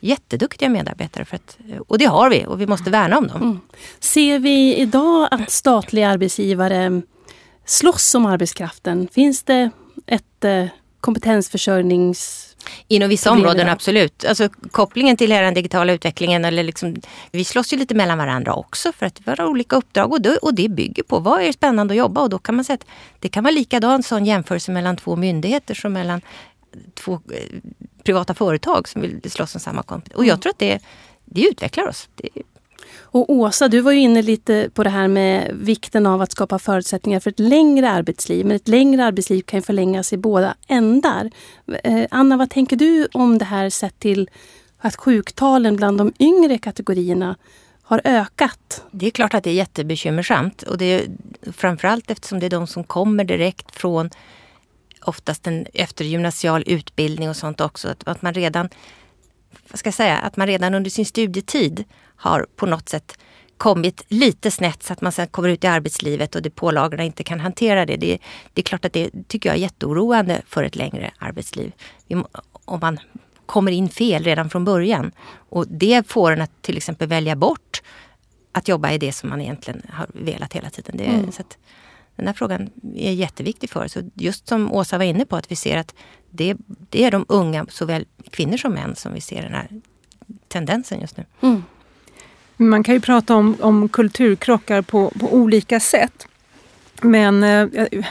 jätteduktiga 0.00 0.68
medarbetare. 0.68 1.24
För 1.24 1.36
att, 1.36 1.58
eh, 1.70 1.78
och 1.88 1.98
det 1.98 2.04
har 2.04 2.30
vi 2.30 2.46
och 2.46 2.60
vi 2.60 2.66
måste 2.66 2.90
värna 2.90 3.18
om 3.18 3.26
dem. 3.26 3.42
Mm. 3.42 3.60
Ser 4.00 4.38
vi 4.38 4.76
idag 4.76 5.28
att 5.30 5.50
statliga 5.50 6.08
arbetsgivare 6.08 7.02
slåss 7.64 8.14
om 8.14 8.26
arbetskraften? 8.26 9.08
Finns 9.12 9.42
det 9.42 9.70
ett 10.06 10.44
eh, 10.44 10.66
kompetensförsörjnings... 11.00 12.42
Inom 12.88 13.08
vissa 13.08 13.30
områden 13.30 13.68
absolut. 13.68 14.24
Alltså, 14.24 14.48
kopplingen 14.70 15.16
till 15.16 15.32
hela 15.32 15.44
den 15.44 15.54
digitala 15.54 15.92
utvecklingen. 15.92 16.44
Eller 16.44 16.62
liksom, 16.62 16.96
vi 17.30 17.44
slåss 17.44 17.72
ju 17.72 17.76
lite 17.76 17.94
mellan 17.94 18.18
varandra 18.18 18.54
också 18.54 18.92
för 18.92 19.06
att 19.06 19.20
vi 19.24 19.30
har 19.30 19.44
olika 19.44 19.76
uppdrag 19.76 20.12
och 20.12 20.20
det, 20.20 20.36
och 20.36 20.54
det 20.54 20.68
bygger 20.68 21.02
på 21.02 21.18
vad 21.18 21.42
är 21.42 21.52
spännande 21.52 21.94
att 21.94 21.98
jobba 21.98 22.20
och 22.20 22.30
då 22.30 22.38
kan 22.38 22.54
man 22.54 22.64
säga 22.64 22.74
att 22.74 22.86
det 23.20 23.28
kan 23.28 23.44
vara 23.44 23.54
likadant 23.54 24.06
sån 24.06 24.24
jämförelse 24.24 24.72
mellan 24.72 24.96
två 24.96 25.16
myndigheter 25.16 25.74
som 25.74 25.92
mellan 25.92 26.20
två 26.94 27.12
eh, 27.12 27.58
privata 28.02 28.34
företag 28.34 28.88
som 28.88 29.02
vill 29.02 29.30
slåss 29.30 29.54
om 29.54 29.60
samma 29.60 29.82
kompetens. 29.82 30.16
Och 30.16 30.24
jag 30.24 30.34
mm. 30.34 30.40
tror 30.40 30.50
att 30.50 30.58
det, 30.58 30.78
det 31.24 31.48
utvecklar 31.48 31.88
oss. 31.88 32.08
Det, 32.14 32.28
och 33.16 33.30
Åsa, 33.30 33.68
du 33.68 33.80
var 33.80 33.92
ju 33.92 34.00
inne 34.00 34.22
lite 34.22 34.70
på 34.74 34.84
det 34.84 34.90
här 34.90 35.08
med 35.08 35.50
vikten 35.54 36.06
av 36.06 36.22
att 36.22 36.32
skapa 36.32 36.58
förutsättningar 36.58 37.20
för 37.20 37.30
ett 37.30 37.40
längre 37.40 37.90
arbetsliv. 37.90 38.46
Men 38.46 38.56
ett 38.56 38.68
längre 38.68 39.04
arbetsliv 39.04 39.42
kan 39.42 39.58
ju 39.58 39.62
förlängas 39.62 40.12
i 40.12 40.16
båda 40.16 40.54
ändar. 40.66 41.30
Eh, 41.84 42.06
Anna, 42.10 42.36
vad 42.36 42.50
tänker 42.50 42.76
du 42.76 43.08
om 43.12 43.38
det 43.38 43.44
här 43.44 43.70
sett 43.70 43.98
till 43.98 44.30
att 44.78 44.96
sjuktalen 44.96 45.76
bland 45.76 45.98
de 45.98 46.12
yngre 46.18 46.58
kategorierna 46.58 47.36
har 47.82 48.00
ökat? 48.04 48.82
Det 48.90 49.06
är 49.06 49.10
klart 49.10 49.34
att 49.34 49.44
det 49.44 49.50
är 49.50 49.54
jättebekymmersamt. 49.54 50.62
Och 50.62 50.78
det 50.78 50.84
är 50.84 51.02
framförallt 51.52 52.10
eftersom 52.10 52.40
det 52.40 52.46
är 52.46 52.50
de 52.50 52.66
som 52.66 52.84
kommer 52.84 53.24
direkt 53.24 53.76
från 53.76 54.10
oftast 55.04 55.46
en 55.46 55.66
eftergymnasial 55.74 56.64
utbildning 56.66 57.28
och 57.28 57.36
sånt 57.36 57.60
också. 57.60 57.88
Att, 57.88 58.08
att 58.08 58.22
man 58.22 58.34
redan 58.34 58.68
vad 59.70 59.78
ska 59.78 59.86
jag 59.86 59.94
säga, 59.94 60.18
att 60.18 60.36
man 60.36 60.46
redan 60.46 60.74
under 60.74 60.90
sin 60.90 61.06
studietid 61.06 61.84
har 62.16 62.46
på 62.56 62.66
något 62.66 62.88
sätt 62.88 63.18
kommit 63.56 64.04
lite 64.08 64.50
snett 64.50 64.82
så 64.82 64.92
att 64.92 65.00
man 65.00 65.12
sen 65.12 65.26
kommer 65.26 65.48
ut 65.48 65.64
i 65.64 65.66
arbetslivet 65.66 66.34
och 66.34 66.42
det 66.42 66.50
pålagorna 66.50 67.04
inte 67.04 67.24
kan 67.24 67.40
hantera 67.40 67.86
det. 67.86 67.96
det. 67.96 68.18
Det 68.52 68.60
är 68.60 68.64
klart 68.64 68.84
att 68.84 68.92
det 68.92 69.10
tycker 69.28 69.48
jag 69.48 69.56
är 69.56 69.60
jätteoroande 69.60 70.42
för 70.46 70.64
ett 70.64 70.76
längre 70.76 71.10
arbetsliv. 71.18 71.72
Om 72.64 72.80
man 72.80 72.98
kommer 73.46 73.72
in 73.72 73.88
fel 73.88 74.24
redan 74.24 74.50
från 74.50 74.64
början. 74.64 75.12
Och 75.48 75.68
det 75.68 76.08
får 76.08 76.32
en 76.32 76.40
att 76.40 76.62
till 76.62 76.76
exempel 76.76 77.08
välja 77.08 77.36
bort 77.36 77.82
att 78.52 78.68
jobba 78.68 78.92
i 78.92 78.98
det 78.98 79.12
som 79.12 79.30
man 79.30 79.40
egentligen 79.40 79.82
har 79.88 80.06
velat 80.14 80.52
hela 80.52 80.70
tiden. 80.70 80.96
Det, 80.96 81.04
mm. 81.04 81.32
så 81.32 81.42
att, 81.42 81.58
den 82.16 82.26
här 82.26 82.34
frågan 82.34 82.70
är 82.96 83.12
jätteviktig 83.12 83.70
för 83.70 83.84
oss. 83.84 83.96
Och 83.96 84.02
just 84.14 84.48
som 84.48 84.72
Åsa 84.72 84.98
var 84.98 85.04
inne 85.04 85.24
på, 85.24 85.36
att 85.36 85.50
vi 85.50 85.56
ser 85.56 85.76
att 85.76 85.94
det, 86.36 86.56
det 86.90 87.04
är 87.04 87.10
de 87.10 87.24
unga, 87.28 87.66
såväl 87.68 88.06
kvinnor 88.30 88.56
som 88.56 88.72
män, 88.72 88.96
som 88.96 89.14
vi 89.14 89.20
ser 89.20 89.42
den 89.42 89.54
här 89.54 89.68
tendensen 90.48 91.00
just 91.00 91.16
nu. 91.16 91.24
Mm. 91.40 91.62
Man 92.56 92.82
kan 92.82 92.94
ju 92.94 93.00
prata 93.00 93.34
om, 93.34 93.56
om 93.60 93.88
kulturkrockar 93.88 94.82
på, 94.82 95.12
på 95.20 95.34
olika 95.34 95.80
sätt. 95.80 96.26
Men 97.02 97.42
eh, 97.42 97.68
jag 97.72 98.06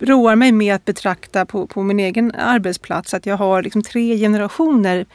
roar 0.00 0.36
mig 0.36 0.52
med 0.52 0.74
att 0.74 0.84
betrakta 0.84 1.46
på, 1.46 1.66
på 1.66 1.82
min 1.82 2.00
egen 2.00 2.34
arbetsplats 2.34 3.14
att 3.14 3.26
jag 3.26 3.36
har 3.36 3.62
liksom 3.62 3.82
tre 3.82 4.18
generationer 4.18 5.06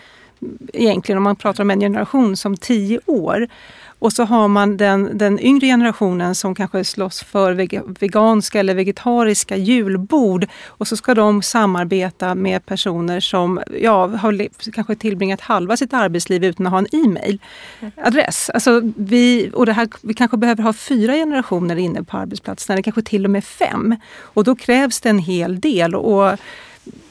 egentligen 0.73 1.17
om 1.17 1.23
man 1.23 1.35
pratar 1.35 1.63
om 1.63 1.71
en 1.71 1.79
generation 1.79 2.37
som 2.37 2.57
tio 2.57 2.99
år. 3.05 3.47
Och 4.05 4.13
så 4.13 4.23
har 4.23 4.47
man 4.47 4.77
den, 4.77 5.17
den 5.17 5.39
yngre 5.39 5.67
generationen 5.67 6.35
som 6.35 6.55
kanske 6.55 6.83
slåss 6.83 7.23
för 7.23 7.53
veganska 7.99 8.59
eller 8.59 8.75
vegetariska 8.75 9.57
julbord. 9.57 10.47
Och 10.67 10.87
så 10.87 10.97
ska 10.97 11.13
de 11.13 11.41
samarbeta 11.41 12.35
med 12.35 12.65
personer 12.65 13.19
som 13.19 13.61
ja, 13.81 14.07
har 14.07 14.47
kanske 14.71 14.95
tillbringat 14.95 15.41
halva 15.41 15.77
sitt 15.77 15.93
arbetsliv 15.93 16.43
utan 16.43 16.65
att 16.67 16.71
ha 16.71 16.79
en 16.79 16.87
e-mailadress. 16.91 18.49
Alltså 18.49 18.81
vi, 18.97 19.49
och 19.53 19.65
det 19.65 19.73
här, 19.73 19.87
vi 20.01 20.13
kanske 20.13 20.37
behöver 20.37 20.63
ha 20.63 20.73
fyra 20.73 21.13
generationer 21.13 21.75
inne 21.75 22.03
på 22.03 22.17
arbetsplatsen, 22.17 22.73
eller 22.73 22.83
kanske 22.83 23.01
till 23.01 23.25
och 23.25 23.31
med 23.31 23.43
fem. 23.43 23.95
Och 24.19 24.43
då 24.43 24.55
krävs 24.55 25.01
det 25.01 25.09
en 25.09 25.19
hel 25.19 25.59
del. 25.59 25.95
Och 25.95 26.39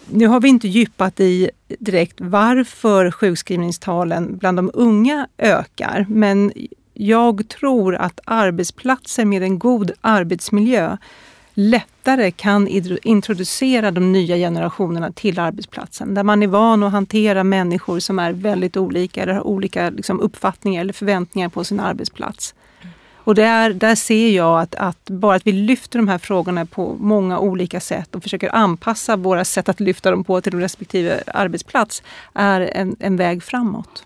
nu 0.06 0.26
har 0.26 0.40
vi 0.40 0.48
inte 0.48 0.68
djupat 0.68 1.20
i 1.20 1.50
direkt 1.78 2.16
varför 2.20 3.10
sjukskrivningstalen 3.10 4.36
bland 4.36 4.58
de 4.58 4.70
unga 4.74 5.28
ökar, 5.38 6.06
men 6.08 6.52
jag 6.94 7.48
tror 7.48 7.94
att 7.94 8.20
arbetsplatser 8.24 9.24
med 9.24 9.42
en 9.42 9.58
god 9.58 9.90
arbetsmiljö 10.00 10.96
lättare 11.54 12.30
kan 12.30 12.68
introducera 13.02 13.90
de 13.90 14.12
nya 14.12 14.36
generationerna 14.36 15.12
till 15.12 15.38
arbetsplatsen. 15.38 16.14
Där 16.14 16.22
man 16.22 16.42
är 16.42 16.46
van 16.46 16.82
att 16.82 16.92
hantera 16.92 17.44
människor 17.44 17.98
som 17.98 18.18
är 18.18 18.32
väldigt 18.32 18.76
olika 18.76 19.22
eller 19.22 19.32
har 19.32 19.46
olika 19.46 19.90
liksom, 19.90 20.20
uppfattningar 20.20 20.80
eller 20.80 20.92
förväntningar 20.92 21.48
på 21.48 21.64
sin 21.64 21.80
arbetsplats. 21.80 22.54
Och 23.16 23.34
där, 23.34 23.72
där 23.72 23.94
ser 23.94 24.30
jag 24.30 24.60
att, 24.60 24.74
att, 24.74 25.10
bara 25.10 25.36
att 25.36 25.46
vi 25.46 25.52
lyfter 25.52 25.98
de 25.98 26.08
här 26.08 26.18
frågorna 26.18 26.66
på 26.66 26.96
många 27.00 27.38
olika 27.38 27.80
sätt 27.80 28.14
och 28.14 28.22
försöker 28.22 28.54
anpassa 28.54 29.16
våra 29.16 29.44
sätt 29.44 29.68
att 29.68 29.80
lyfta 29.80 30.10
dem 30.10 30.24
på 30.24 30.40
till 30.40 30.60
respektive 30.60 31.22
arbetsplats 31.26 32.02
är 32.34 32.60
en, 32.60 32.96
en 32.98 33.16
väg 33.16 33.42
framåt. 33.42 34.04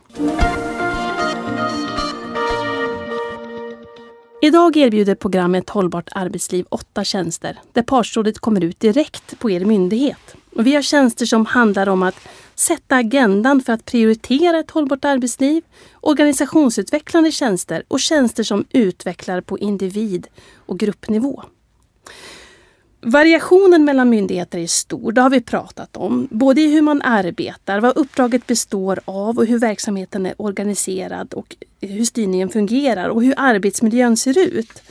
Idag 4.40 4.77
erbjuder 4.77 5.14
programmet 5.14 5.70
Hållbart 5.70 6.09
arbetsliv 6.14 6.66
åtta 6.68 7.05
tjänster 7.05 7.61
där 7.72 7.83
partsrådet 7.83 8.38
kommer 8.38 8.64
ut 8.64 8.81
direkt 8.81 9.38
på 9.38 9.51
er 9.51 9.64
myndighet. 9.64 10.35
Och 10.55 10.66
vi 10.66 10.74
har 10.74 10.83
tjänster 10.83 11.27
som 11.27 11.46
handlar 11.46 11.88
om 11.88 12.03
att 12.03 12.14
sätta 12.55 12.96
agendan 12.96 13.61
för 13.61 13.72
att 13.72 13.85
prioritera 13.85 14.59
ett 14.59 14.70
hållbart 14.70 15.05
arbetsliv, 15.05 15.62
organisationsutvecklande 16.01 17.33
tjänster 17.33 17.83
och 17.88 18.01
tjänster 18.01 18.42
som 18.42 18.64
utvecklar 18.70 19.40
på 19.40 19.59
individ 19.59 20.27
och 20.66 20.79
gruppnivå. 20.79 21.42
Variationen 23.01 23.85
mellan 23.85 24.11
myndigheter 24.11 24.59
är 24.59 24.67
stor, 24.67 25.13
det 25.13 25.21
har 25.21 25.31
vi 25.31 25.41
pratat 25.41 25.97
om. 25.97 26.29
Både 26.31 26.61
i 26.61 26.73
hur 26.73 26.83
man 26.83 27.03
arbetar, 27.03 27.81
vad 27.81 27.97
uppdraget 27.97 28.47
består 28.47 29.01
av 29.05 29.39
och 29.39 29.47
hur 29.47 29.59
verksamheten 29.59 30.27
är 30.27 30.35
organiserad 30.37 31.35
och 31.35 31.57
hur 31.81 32.05
styrningen 32.05 32.49
fungerar 32.49 33.09
och 33.09 33.23
hur 33.23 33.35
arbetsmiljön 33.37 34.17
ser 34.17 34.39
ut. 34.39 34.83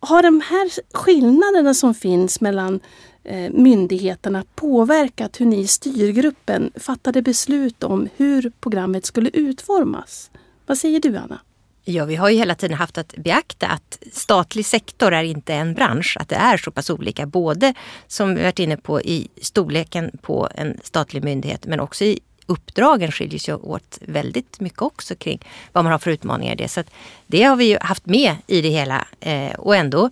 Har 0.00 0.22
de 0.22 0.40
här 0.40 0.70
skillnaderna 0.92 1.74
som 1.74 1.94
finns 1.94 2.40
mellan 2.40 2.80
eh, 3.24 3.50
myndigheterna 3.52 4.44
påverkat 4.54 5.40
hur 5.40 5.46
ni 5.46 5.60
i 5.60 5.66
styrgruppen 5.66 6.72
fattade 6.74 7.22
beslut 7.22 7.84
om 7.84 8.08
hur 8.16 8.52
programmet 8.60 9.06
skulle 9.06 9.30
utformas? 9.32 10.30
Vad 10.66 10.78
säger 10.78 11.00
du 11.00 11.16
Anna? 11.16 11.40
Ja, 11.84 12.04
vi 12.04 12.16
har 12.16 12.28
ju 12.28 12.36
hela 12.36 12.54
tiden 12.54 12.76
haft 12.76 12.98
att 12.98 13.14
beakta 13.16 13.66
att 13.66 13.98
statlig 14.12 14.66
sektor 14.66 15.12
är 15.12 15.22
inte 15.22 15.54
en 15.54 15.74
bransch, 15.74 16.16
att 16.20 16.28
det 16.28 16.36
är 16.36 16.56
så 16.56 16.70
pass 16.70 16.90
olika. 16.90 17.26
Både 17.26 17.74
som 18.06 18.34
vi 18.34 18.42
varit 18.42 18.58
inne 18.58 18.76
på 18.76 19.00
i 19.00 19.28
storleken 19.40 20.10
på 20.22 20.48
en 20.54 20.80
statlig 20.82 21.24
myndighet 21.24 21.66
men 21.66 21.80
också 21.80 22.04
i 22.04 22.20
uppdragen 22.46 23.12
skiljer 23.12 23.38
sig 23.38 23.54
åt 23.54 23.98
väldigt 24.00 24.60
mycket 24.60 24.82
också 24.82 25.14
kring 25.14 25.40
vad 25.72 25.84
man 25.84 25.92
har 25.92 25.98
för 25.98 26.10
utmaningar 26.10 26.52
i 26.52 26.56
det. 26.56 26.68
Så 26.68 26.82
det 27.26 27.42
har 27.42 27.56
vi 27.56 27.64
ju 27.64 27.78
haft 27.80 28.06
med 28.06 28.36
i 28.46 28.60
det 28.60 28.68
hela 28.68 29.06
eh, 29.20 29.52
och 29.52 29.76
ändå 29.76 30.10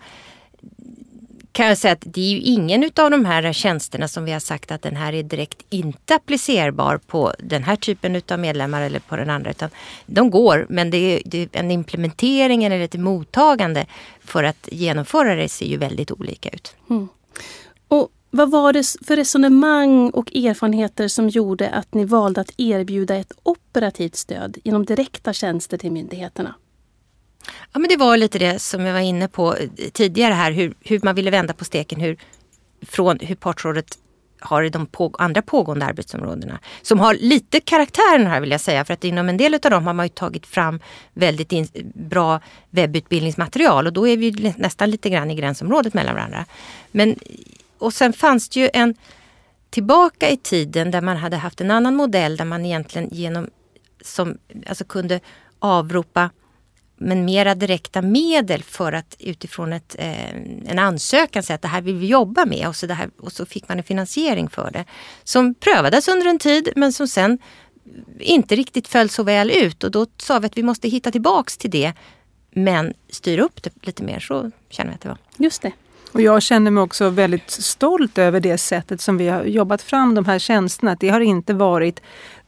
kan 1.52 1.66
jag 1.66 1.78
säga 1.78 1.92
att 1.92 2.02
det 2.06 2.20
är 2.20 2.30
ju 2.30 2.40
ingen 2.40 2.84
av 2.96 3.10
de 3.10 3.24
här 3.24 3.52
tjänsterna 3.52 4.08
som 4.08 4.24
vi 4.24 4.32
har 4.32 4.40
sagt 4.40 4.70
att 4.70 4.82
den 4.82 4.96
här 4.96 5.12
är 5.12 5.22
direkt 5.22 5.62
inte 5.70 6.14
applicerbar 6.14 6.98
på 7.06 7.34
den 7.38 7.62
här 7.62 7.76
typen 7.76 8.22
av 8.28 8.38
medlemmar 8.38 8.82
eller 8.82 9.00
på 9.00 9.16
den 9.16 9.30
andra. 9.30 9.50
Utan 9.50 9.70
de 10.06 10.30
går, 10.30 10.66
men 10.68 10.90
det 10.90 10.96
är, 10.96 11.22
det 11.24 11.38
är 11.38 11.48
en 11.52 11.70
implementering 11.70 12.64
eller 12.64 12.80
ett 12.80 12.94
mottagande 12.94 13.86
för 14.24 14.44
att 14.44 14.68
genomföra 14.72 15.34
det 15.34 15.48
ser 15.48 15.66
ju 15.66 15.76
väldigt 15.76 16.10
olika 16.10 16.48
ut. 16.48 16.76
Mm. 16.90 17.08
Och 17.88 18.08
vad 18.30 18.50
var 18.50 18.72
det 18.72 18.96
för 19.06 19.16
resonemang 19.16 20.10
och 20.10 20.36
erfarenheter 20.36 21.08
som 21.08 21.28
gjorde 21.28 21.70
att 21.70 21.94
ni 21.94 22.04
valde 22.04 22.40
att 22.40 22.54
erbjuda 22.56 23.16
ett 23.16 23.32
operativt 23.42 24.16
stöd 24.16 24.58
genom 24.64 24.84
direkta 24.84 25.32
tjänster 25.32 25.78
till 25.78 25.92
myndigheterna? 25.92 26.54
Ja, 27.72 27.78
men 27.78 27.88
det 27.88 27.96
var 27.96 28.16
lite 28.16 28.38
det 28.38 28.58
som 28.58 28.86
jag 28.86 28.92
var 28.92 29.00
inne 29.00 29.28
på 29.28 29.56
eh, 29.56 29.68
tidigare 29.92 30.34
här, 30.34 30.52
hur, 30.52 30.74
hur 30.80 31.00
man 31.02 31.14
ville 31.14 31.30
vända 31.30 31.54
på 31.54 31.64
steken, 31.64 32.00
hur, 32.00 32.16
från 32.86 33.18
hur 33.20 33.34
partsrådet 33.34 33.98
har 34.40 34.62
i 34.62 34.68
de 34.68 34.86
på, 34.86 35.14
andra 35.18 35.42
pågående 35.42 35.86
arbetsområdena. 35.86 36.58
Som 36.82 37.00
har 37.00 37.14
lite 37.14 37.60
karaktären 37.60 38.26
här 38.26 38.40
vill 38.40 38.50
jag 38.50 38.60
säga 38.60 38.84
för 38.84 38.94
att 38.94 39.04
inom 39.04 39.28
en 39.28 39.36
del 39.36 39.54
av 39.54 39.70
dem 39.70 39.86
har 39.86 39.92
man 39.92 40.06
ju 40.06 40.10
tagit 40.10 40.46
fram 40.46 40.80
väldigt 41.12 41.52
in, 41.52 41.68
bra 41.94 42.40
webbutbildningsmaterial 42.70 43.86
och 43.86 43.92
då 43.92 44.08
är 44.08 44.16
vi 44.16 44.54
nästan 44.56 44.90
lite 44.90 45.10
grann 45.10 45.30
i 45.30 45.34
gränsområdet 45.34 45.94
mellan 45.94 46.14
varandra. 46.14 46.44
Men, 46.90 47.16
och 47.78 47.92
sen 47.92 48.12
fanns 48.12 48.48
det 48.48 48.60
ju 48.60 48.70
en 48.72 48.94
tillbaka 49.70 50.30
i 50.30 50.36
tiden 50.36 50.90
där 50.90 51.00
man 51.00 51.16
hade 51.16 51.36
haft 51.36 51.60
en 51.60 51.70
annan 51.70 51.96
modell 51.96 52.36
där 52.36 52.44
man 52.44 52.66
egentligen 52.66 53.08
genom 53.12 53.48
som, 54.04 54.38
alltså 54.66 54.84
kunde 54.84 55.20
avropa 55.58 56.30
men 57.00 57.24
mera 57.24 57.54
direkta 57.54 58.02
medel 58.02 58.62
för 58.62 58.92
att 58.92 59.16
utifrån 59.18 59.72
ett, 59.72 59.96
eh, 59.98 60.34
en 60.66 60.78
ansökan 60.78 61.42
säga 61.42 61.54
att 61.54 61.62
det 61.62 61.68
här 61.68 61.82
vill 61.82 61.96
vi 61.96 62.06
jobba 62.06 62.44
med 62.44 62.68
och 62.68 62.76
så, 62.76 62.86
det 62.86 62.94
här, 62.94 63.10
och 63.20 63.32
så 63.32 63.46
fick 63.46 63.68
man 63.68 63.78
en 63.78 63.84
finansiering 63.84 64.48
för 64.48 64.70
det. 64.70 64.84
Som 65.24 65.54
prövades 65.54 66.08
under 66.08 66.26
en 66.26 66.38
tid 66.38 66.72
men 66.76 66.92
som 66.92 67.08
sen 67.08 67.38
inte 68.18 68.56
riktigt 68.56 68.88
föll 68.88 69.08
så 69.08 69.22
väl 69.22 69.50
ut 69.50 69.84
och 69.84 69.90
då 69.90 70.06
sa 70.16 70.38
vi 70.38 70.46
att 70.46 70.58
vi 70.58 70.62
måste 70.62 70.88
hitta 70.88 71.10
tillbaks 71.10 71.56
till 71.56 71.70
det 71.70 71.92
men 72.50 72.94
styra 73.10 73.42
upp 73.42 73.62
det 73.62 73.70
lite 73.82 74.02
mer. 74.02 74.20
Så 74.20 74.50
känner 74.70 74.90
vi 74.90 74.94
att 74.94 75.00
det 75.00 75.08
var. 75.08 75.18
Just 75.36 75.62
det. 75.62 75.72
Och 76.12 76.20
jag 76.20 76.42
känner 76.42 76.70
mig 76.70 76.82
också 76.82 77.08
väldigt 77.08 77.50
stolt 77.50 78.18
över 78.18 78.40
det 78.40 78.58
sättet 78.58 79.00
som 79.00 79.16
vi 79.16 79.28
har 79.28 79.44
jobbat 79.44 79.82
fram 79.82 80.14
de 80.14 80.24
här 80.24 80.38
tjänsterna. 80.38 80.96
det 81.00 81.08
har 81.08 81.20
inte 81.20 81.54
varit 81.54 82.00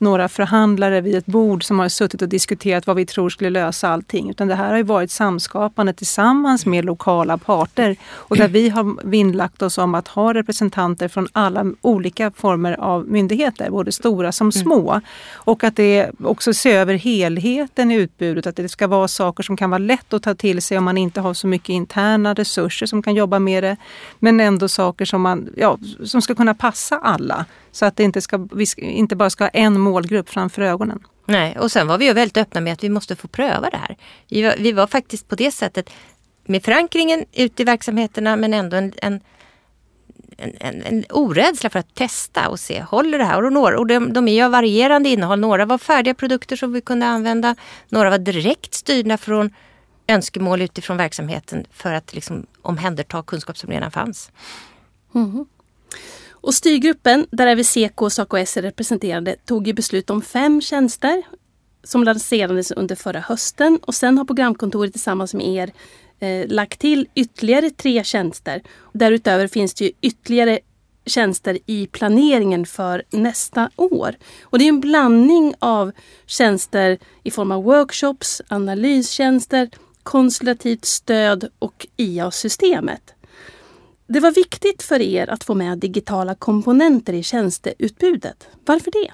några 0.03 0.29
förhandlare 0.29 1.01
vid 1.01 1.15
ett 1.15 1.27
bord 1.27 1.65
som 1.65 1.79
har 1.79 1.89
suttit 1.89 2.23
och 2.23 2.29
diskuterat 2.29 2.87
vad 2.87 2.97
vi 2.97 3.07
tror 3.07 3.31
skulle 3.31 3.51
lösa 3.51 3.89
allting. 3.89 4.31
Utan 4.31 4.49
det 4.49 4.55
här 4.55 4.71
har 4.71 4.77
ju 4.77 4.83
varit 4.83 5.11
samskapande 5.11 5.93
tillsammans 5.93 6.67
med 6.67 6.85
lokala 6.85 7.39
parter. 7.39 7.97
Och 8.13 8.37
där 8.37 8.49
vi 8.49 8.69
har 8.69 9.07
vinnlagt 9.07 9.63
oss 9.63 9.79
om 9.79 9.95
att 9.95 10.09
ha 10.09 10.35
representanter 10.35 11.09
från 11.09 11.29
alla 11.33 11.67
olika 11.81 12.31
former 12.31 12.73
av 12.73 13.07
myndigheter, 13.09 13.71
både 13.71 13.93
stora 13.93 14.33
som 14.33 14.45
mm. 14.45 14.53
små. 14.53 15.01
Och 15.33 15.65
att 15.65 15.77
det 15.77 16.11
också 16.25 16.55
se 16.55 16.73
över 16.73 16.95
helheten 16.95 17.91
i 17.91 17.95
utbudet, 17.95 18.47
att 18.47 18.57
det 18.57 18.69
ska 18.69 18.87
vara 18.87 19.09
saker 19.09 19.43
som 19.43 19.57
kan 19.57 19.71
vara 19.71 19.79
lätt 19.79 20.13
att 20.13 20.23
ta 20.23 20.35
till 20.35 20.63
sig 20.63 20.79
om 20.79 20.85
man 20.85 20.99
inte 20.99 21.21
har 21.21 21.35
så 21.35 21.47
mycket 21.47 21.69
interna 21.69 22.35
resurser 22.35 22.87
som 22.87 23.03
kan 23.03 23.15
jobba 23.15 23.39
med 23.39 23.65
det. 23.65 23.77
Men 24.19 24.41
ändå 24.41 24.69
saker 24.69 25.05
som, 25.05 25.23
man, 25.23 25.49
ja, 25.57 25.79
som 26.05 26.23
ska 26.23 26.35
kunna 26.35 26.55
passa 26.55 26.99
alla. 26.99 27.47
Så 27.73 27.87
att 27.87 27.97
det 27.97 28.03
inte, 28.03 28.21
ska, 28.21 28.49
inte 28.77 29.17
bara 29.17 29.31
ska 29.31 29.45
ha 29.45 29.49
en 29.49 29.81
målgrupp 29.93 30.29
framför 30.29 30.63
ögonen. 30.63 31.01
Nej, 31.27 31.59
och 31.59 31.73
sen 31.73 31.87
var 31.87 31.99
vi 31.99 32.05
ju 32.05 32.13
väldigt 32.13 32.37
öppna 32.37 32.61
med 32.61 32.73
att 32.73 32.85
vi 32.85 32.89
måste 32.89 33.17
få 33.17 33.29
pröva 33.29 33.71
det 33.71 33.77
här. 33.77 33.97
Vi 34.29 34.43
var, 34.43 34.55
vi 34.59 34.73
var 34.73 34.87
faktiskt 34.87 35.29
på 35.29 35.35
det 35.35 35.53
sättet 35.53 35.91
med 36.45 36.65
förankringen 36.65 37.25
ute 37.33 37.63
i 37.63 37.65
verksamheterna 37.65 38.37
men 38.37 38.55
ändå 38.55 38.77
en, 38.77 38.93
en 38.97 39.21
en, 40.37 40.57
en, 40.61 40.83
en 40.83 41.05
orädsla 41.11 41.71
för 41.71 41.79
att 41.79 41.95
testa 41.95 42.49
och 42.49 42.61
se, 42.61 42.83
håller 42.83 43.19
det 43.19 43.25
här? 43.25 43.45
Och, 43.45 43.53
några, 43.53 43.79
och 43.79 43.87
de, 43.87 44.13
de 44.13 44.29
är 44.29 44.35
ju 44.35 44.43
av 44.43 44.51
varierande 44.51 45.09
innehåll. 45.09 45.41
Några 45.41 45.65
var 45.65 45.79
färdiga 45.79 46.15
produkter 46.15 46.57
som 46.57 46.73
vi 46.73 46.81
kunde 46.81 47.07
använda. 47.07 47.57
Några 47.89 48.11
var 48.11 48.19
direkt 48.19 48.75
styrda 48.75 49.19
från 49.19 49.51
önskemål 50.07 50.63
utifrån 50.63 50.97
verksamheten 50.97 51.65
för 51.73 51.93
att 51.93 52.15
liksom 52.15 52.47
omhänderta 52.63 53.23
kunskap 53.23 53.59
som 53.59 53.71
redan 53.71 53.91
fanns. 53.91 54.31
Mm. 55.15 55.47
Och 56.43 56.55
styrgruppen, 56.55 57.27
där 57.31 57.47
även 57.47 57.65
Seko 57.65 58.05
och 58.05 58.13
SACOS 58.13 58.57
är 58.57 58.63
representerade, 58.63 59.37
tog 59.45 59.67
ju 59.67 59.73
beslut 59.73 60.11
om 60.11 60.23
fem 60.23 60.61
tjänster 60.61 61.23
som 61.85 62.05
lanserades 62.05 62.71
under 62.71 62.95
förra 62.95 63.21
hösten 63.21 63.79
och 63.83 63.95
sen 63.95 64.19
har 64.19 64.25
programkontoret 64.25 64.93
tillsammans 64.93 65.35
med 65.35 65.47
er 65.47 65.73
eh, 66.21 66.49
lagt 66.49 66.81
till 66.81 67.09
ytterligare 67.15 67.71
tre 67.71 68.05
tjänster. 68.05 68.63
Därutöver 68.93 69.47
finns 69.47 69.75
det 69.75 69.85
ju 69.85 69.93
ytterligare 70.01 70.59
tjänster 71.07 71.59
i 71.67 71.87
planeringen 71.87 72.67
för 72.67 73.03
nästa 73.11 73.71
år. 73.77 74.15
Och 74.43 74.59
det 74.59 74.65
är 74.65 74.69
en 74.69 74.81
blandning 74.81 75.55
av 75.59 75.93
tjänster 76.27 76.99
i 77.23 77.31
form 77.31 77.53
av 77.53 77.63
workshops, 77.63 78.43
analystjänster, 78.49 79.71
konsultativt 80.03 80.85
stöd 80.85 81.49
och 81.59 81.87
IA-systemet. 81.97 83.15
Det 84.13 84.21
var 84.21 84.31
viktigt 84.31 84.83
för 84.83 85.01
er 85.01 85.31
att 85.31 85.45
få 85.45 85.55
med 85.55 85.79
digitala 85.79 86.35
komponenter 86.35 87.13
i 87.13 87.23
tjänsteutbudet. 87.23 88.49
Varför 88.65 88.91
det? 88.91 89.13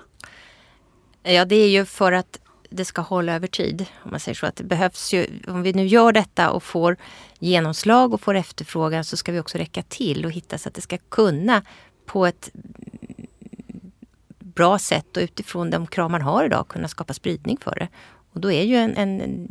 Ja, 1.33 1.45
det 1.45 1.57
är 1.57 1.69
ju 1.69 1.85
för 1.85 2.13
att 2.13 2.39
det 2.71 2.85
ska 2.85 3.01
hålla 3.01 3.35
över 3.35 3.47
tid. 3.47 3.87
Om 4.05 4.11
man 4.11 4.21
säger 4.21 4.37
så 4.37 4.47
att 4.47 4.57
det 4.57 4.65
behövs 4.65 5.13
ju, 5.13 5.27
om 5.47 5.63
vi 5.63 5.73
nu 5.73 5.87
gör 5.87 6.13
detta 6.13 6.51
och 6.51 6.63
får 6.63 6.97
genomslag 7.39 8.15
och 8.15 8.21
får 8.21 8.35
efterfrågan 8.35 9.05
så 9.05 9.17
ska 9.17 9.33
vi 9.33 9.41
också 9.41 9.59
räcka 9.59 9.83
till 9.83 10.25
och 10.25 10.33
hitta 10.33 10.59
så 10.59 10.69
att 10.69 10.75
det 10.75 10.81
ska 10.81 10.99
kunna 10.99 11.63
på 12.07 12.27
ett 12.27 12.51
bra 14.39 14.79
sätt 14.79 15.17
och 15.17 15.23
utifrån 15.23 15.71
de 15.71 15.87
krav 15.87 16.11
man 16.11 16.23
har 16.23 16.45
idag 16.45 16.69
kunna 16.69 16.89
skapa 16.89 17.15
spridning 17.15 17.59
för 17.61 17.75
det. 17.75 17.89
Och 18.33 18.41
då 18.41 18.53
är 18.53 18.63
ju 18.63 18.77
en, 18.77 18.97
en 18.97 19.49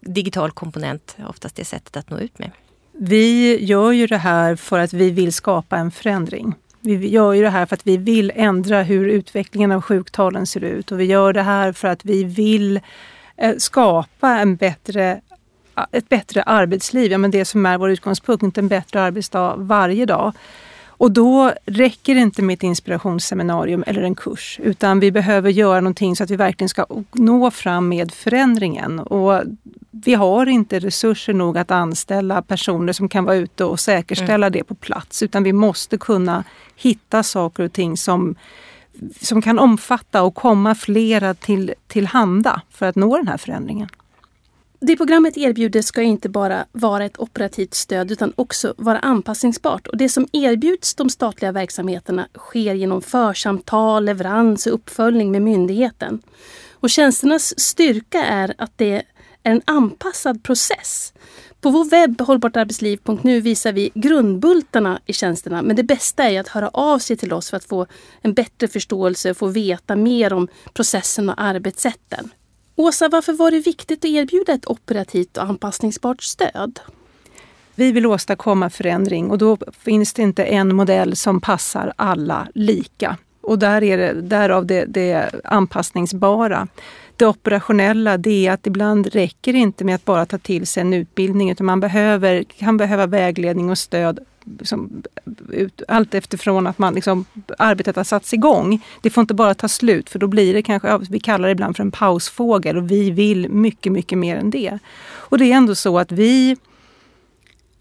digital 0.00 0.50
komponent 0.50 1.16
oftast 1.28 1.56
det 1.56 1.64
sättet 1.64 1.96
att 1.96 2.10
nå 2.10 2.18
ut 2.18 2.38
med. 2.38 2.50
Vi 3.00 3.64
gör 3.64 3.92
ju 3.92 4.06
det 4.06 4.18
här 4.18 4.56
för 4.56 4.78
att 4.78 4.92
vi 4.92 5.10
vill 5.10 5.32
skapa 5.32 5.76
en 5.76 5.90
förändring. 5.90 6.54
Vi 6.80 7.08
gör 7.08 7.32
ju 7.32 7.42
det 7.42 7.50
här 7.50 7.66
för 7.66 7.74
att 7.74 7.86
vi 7.86 7.96
vill 7.96 8.32
ändra 8.34 8.82
hur 8.82 9.08
utvecklingen 9.08 9.72
av 9.72 9.82
sjuktalen 9.82 10.46
ser 10.46 10.64
ut 10.64 10.92
och 10.92 11.00
vi 11.00 11.04
gör 11.04 11.32
det 11.32 11.42
här 11.42 11.72
för 11.72 11.88
att 11.88 12.04
vi 12.04 12.24
vill 12.24 12.80
eh, 13.36 13.56
skapa 13.58 14.28
en 14.30 14.56
bättre, 14.56 15.20
ett 15.92 16.08
bättre 16.08 16.42
arbetsliv. 16.42 17.12
Ja, 17.12 17.18
men 17.18 17.30
det 17.30 17.44
som 17.44 17.66
är 17.66 17.78
vår 17.78 17.90
utgångspunkt, 17.90 18.58
en 18.58 18.68
bättre 18.68 19.02
arbetsdag 19.02 19.54
varje 19.56 20.06
dag. 20.06 20.32
Och 20.86 21.12
då 21.12 21.52
räcker 21.66 22.14
det 22.14 22.20
inte 22.20 22.42
med 22.42 22.54
ett 22.54 22.62
inspirationsseminarium 22.62 23.84
eller 23.86 24.02
en 24.02 24.14
kurs, 24.14 24.60
utan 24.62 25.00
vi 25.00 25.12
behöver 25.12 25.50
göra 25.50 25.80
någonting 25.80 26.16
så 26.16 26.24
att 26.24 26.30
vi 26.30 26.36
verkligen 26.36 26.68
ska 26.68 26.86
nå 27.12 27.50
fram 27.50 27.88
med 27.88 28.12
förändringen. 28.12 28.98
Och 28.98 29.42
vi 29.90 30.14
har 30.14 30.46
inte 30.46 30.78
resurser 30.78 31.34
nog 31.34 31.58
att 31.58 31.70
anställa 31.70 32.42
personer 32.42 32.92
som 32.92 33.08
kan 33.08 33.24
vara 33.24 33.36
ute 33.36 33.64
och 33.64 33.80
säkerställa 33.80 34.46
mm. 34.46 34.52
det 34.52 34.64
på 34.64 34.74
plats, 34.74 35.22
utan 35.22 35.42
vi 35.42 35.52
måste 35.52 35.98
kunna 35.98 36.44
hitta 36.76 37.22
saker 37.22 37.62
och 37.62 37.72
ting 37.72 37.96
som 37.96 38.36
som 39.20 39.42
kan 39.42 39.58
omfatta 39.58 40.22
och 40.22 40.34
komma 40.34 40.74
flera 40.74 41.34
till, 41.34 41.74
till 41.86 42.06
handa 42.06 42.62
för 42.70 42.86
att 42.86 42.96
nå 42.96 43.16
den 43.16 43.28
här 43.28 43.36
förändringen. 43.36 43.88
Det 44.80 44.96
programmet 44.96 45.36
erbjuder 45.36 45.82
ska 45.82 46.02
inte 46.02 46.28
bara 46.28 46.64
vara 46.72 47.04
ett 47.04 47.18
operativt 47.18 47.74
stöd 47.74 48.12
utan 48.12 48.32
också 48.36 48.74
vara 48.76 48.98
anpassningsbart. 48.98 49.86
Och 49.86 49.96
det 49.96 50.08
som 50.08 50.26
erbjuds 50.32 50.94
de 50.94 51.10
statliga 51.10 51.52
verksamheterna 51.52 52.28
sker 52.38 52.74
genom 52.74 53.02
församtal, 53.02 54.04
leverans 54.04 54.66
och 54.66 54.74
uppföljning 54.74 55.30
med 55.30 55.42
myndigheten. 55.42 56.22
Och 56.72 56.90
tjänsternas 56.90 57.60
styrka 57.60 58.24
är 58.24 58.54
att 58.58 58.72
det 58.76 59.02
är 59.42 59.50
en 59.50 59.62
anpassad 59.64 60.42
process. 60.42 61.12
På 61.60 61.70
vår 61.70 61.84
webb 61.84 62.20
hållbartarbetsliv.nu 62.20 63.40
visar 63.40 63.72
vi 63.72 63.90
grundbultarna 63.94 65.00
i 65.06 65.12
tjänsterna 65.12 65.62
men 65.62 65.76
det 65.76 65.82
bästa 65.82 66.30
är 66.30 66.40
att 66.40 66.48
höra 66.48 66.68
av 66.68 66.98
sig 66.98 67.16
till 67.16 67.32
oss 67.32 67.50
för 67.50 67.56
att 67.56 67.64
få 67.64 67.86
en 68.20 68.34
bättre 68.34 68.68
förståelse 68.68 69.30
och 69.30 69.36
få 69.36 69.46
veta 69.46 69.96
mer 69.96 70.32
om 70.32 70.48
processen 70.72 71.28
och 71.28 71.40
arbetssätten. 71.40 72.30
Åsa, 72.76 73.08
varför 73.08 73.32
var 73.32 73.50
det 73.50 73.60
viktigt 73.60 73.98
att 73.98 74.10
erbjuda 74.10 74.52
ett 74.52 74.66
operativt 74.66 75.36
och 75.36 75.42
anpassningsbart 75.42 76.22
stöd? 76.22 76.80
Vi 77.74 77.92
vill 77.92 78.06
åstadkomma 78.06 78.70
förändring 78.70 79.30
och 79.30 79.38
då 79.38 79.58
finns 79.78 80.12
det 80.12 80.22
inte 80.22 80.44
en 80.44 80.76
modell 80.76 81.16
som 81.16 81.40
passar 81.40 81.92
alla 81.96 82.48
lika. 82.54 83.16
Och 83.40 83.58
där 83.58 83.82
är 83.82 83.98
det, 83.98 84.12
därav 84.12 84.66
det, 84.66 84.84
det 84.84 85.30
anpassningsbara. 85.44 86.68
Det 87.18 87.26
operationella 87.26 88.18
det 88.18 88.46
är 88.46 88.52
att 88.52 88.66
ibland 88.66 89.06
räcker 89.06 89.52
det 89.52 89.58
inte 89.58 89.84
med 89.84 89.94
att 89.94 90.04
bara 90.04 90.26
ta 90.26 90.38
till 90.38 90.66
sig 90.66 90.80
en 90.80 90.94
utbildning 90.94 91.50
utan 91.50 91.66
man 91.66 91.80
behöver, 91.80 92.44
kan 92.44 92.76
behöva 92.76 93.06
vägledning 93.06 93.70
och 93.70 93.78
stöd 93.78 94.18
liksom, 94.58 95.02
ut, 95.52 95.82
allt 95.88 96.14
efterfrån 96.14 96.66
att 96.66 96.78
man 96.78 96.94
liksom, 96.94 97.24
arbetet 97.58 97.96
har 97.96 98.04
satts 98.04 98.34
igång. 98.34 98.84
Det 99.02 99.10
får 99.10 99.20
inte 99.20 99.34
bara 99.34 99.54
ta 99.54 99.68
slut 99.68 100.10
för 100.10 100.18
då 100.18 100.26
blir 100.26 100.54
det 100.54 100.62
kanske, 100.62 100.98
vi 101.10 101.20
kallar 101.20 101.48
det 101.48 101.52
ibland 101.52 101.76
för 101.76 101.84
en 101.84 101.90
pausfågel 101.90 102.76
och 102.76 102.90
vi 102.90 103.10
vill 103.10 103.48
mycket, 103.48 103.92
mycket 103.92 104.18
mer 104.18 104.36
än 104.36 104.50
det. 104.50 104.78
Och 105.08 105.38
det 105.38 105.52
är 105.52 105.56
ändå 105.56 105.74
så 105.74 105.98
att 105.98 106.12
vi 106.12 106.56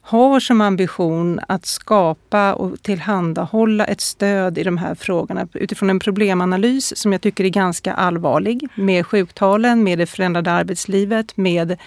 har 0.08 0.40
som 0.40 0.62
ambition 0.62 1.40
att 1.48 1.66
skapa 1.66 2.54
och 2.54 2.82
tillhandahålla 2.82 3.86
ett 3.86 4.02
stöd 4.02 4.58
i 4.58 4.64
de 4.64 4.78
här 4.78 4.96
frågorna 4.96 5.48
utifrån 5.54 5.90
en 5.90 6.00
problemanalys 6.00 6.98
som 6.98 7.12
jag 7.12 7.22
tycker 7.22 7.44
är 7.44 7.50
ganska 7.50 7.94
allvarlig 7.94 8.68
med 8.76 9.06
sjuktalen, 9.06 9.84
med 9.84 9.98
det 10.00 10.06
förändrade 10.06 10.52
arbetslivet, 10.52 11.38
med 11.38 11.78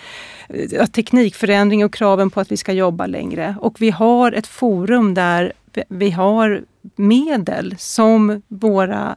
eh, 0.49 0.87
teknikförändring 0.87 1.85
och 1.85 1.95
kraven 1.95 2.31
på 2.31 2.41
att 2.41 2.53
vi 2.53 2.57
ska 2.57 2.73
jobba 2.73 3.07
längre. 3.07 3.55
Och 3.61 3.81
vi 3.81 3.91
har 3.91 4.33
ett 4.33 4.47
forum 4.47 5.15
där 5.15 5.53
vi 5.89 6.11
har 6.11 6.63
medel 6.97 7.75
som 7.79 8.43
våra 8.49 9.17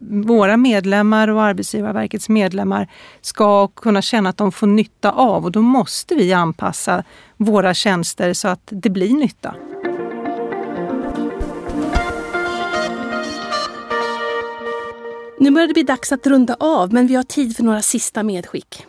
våra 0.00 0.56
medlemmar 0.56 1.28
och 1.28 1.42
Arbetsgivarverkets 1.42 2.28
medlemmar 2.28 2.88
ska 3.20 3.68
kunna 3.68 4.02
känna 4.02 4.30
att 4.30 4.36
de 4.36 4.52
får 4.52 4.66
nytta 4.66 5.12
av 5.12 5.44
och 5.44 5.52
då 5.52 5.62
måste 5.62 6.14
vi 6.14 6.32
anpassa 6.32 7.04
våra 7.36 7.74
tjänster 7.74 8.32
så 8.32 8.48
att 8.48 8.62
det 8.64 8.90
blir 8.90 9.14
nytta. 9.14 9.54
Nu 15.40 15.50
börjar 15.50 15.68
det 15.68 15.74
bli 15.74 15.82
dags 15.82 16.12
att 16.12 16.26
runda 16.26 16.56
av 16.60 16.92
men 16.92 17.06
vi 17.06 17.14
har 17.14 17.22
tid 17.22 17.56
för 17.56 17.64
några 17.64 17.82
sista 17.82 18.22
medskick. 18.22 18.86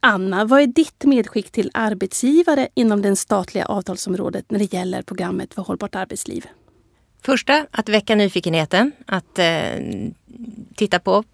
Anna, 0.00 0.44
vad 0.44 0.60
är 0.60 0.66
ditt 0.66 1.04
medskick 1.04 1.50
till 1.50 1.70
arbetsgivare 1.74 2.68
inom 2.74 3.02
det 3.02 3.16
statliga 3.16 3.66
avtalsområdet 3.66 4.50
när 4.50 4.58
det 4.58 4.72
gäller 4.72 5.02
programmet 5.02 5.54
för 5.54 5.62
hållbart 5.62 5.94
arbetsliv? 5.94 6.46
Första, 7.22 7.66
att 7.70 7.88
väcka 7.88 8.14
nyfikenheten, 8.14 8.92
att 9.06 9.38
eh, 9.38 9.80
titta 10.74 10.98
på 10.98 11.24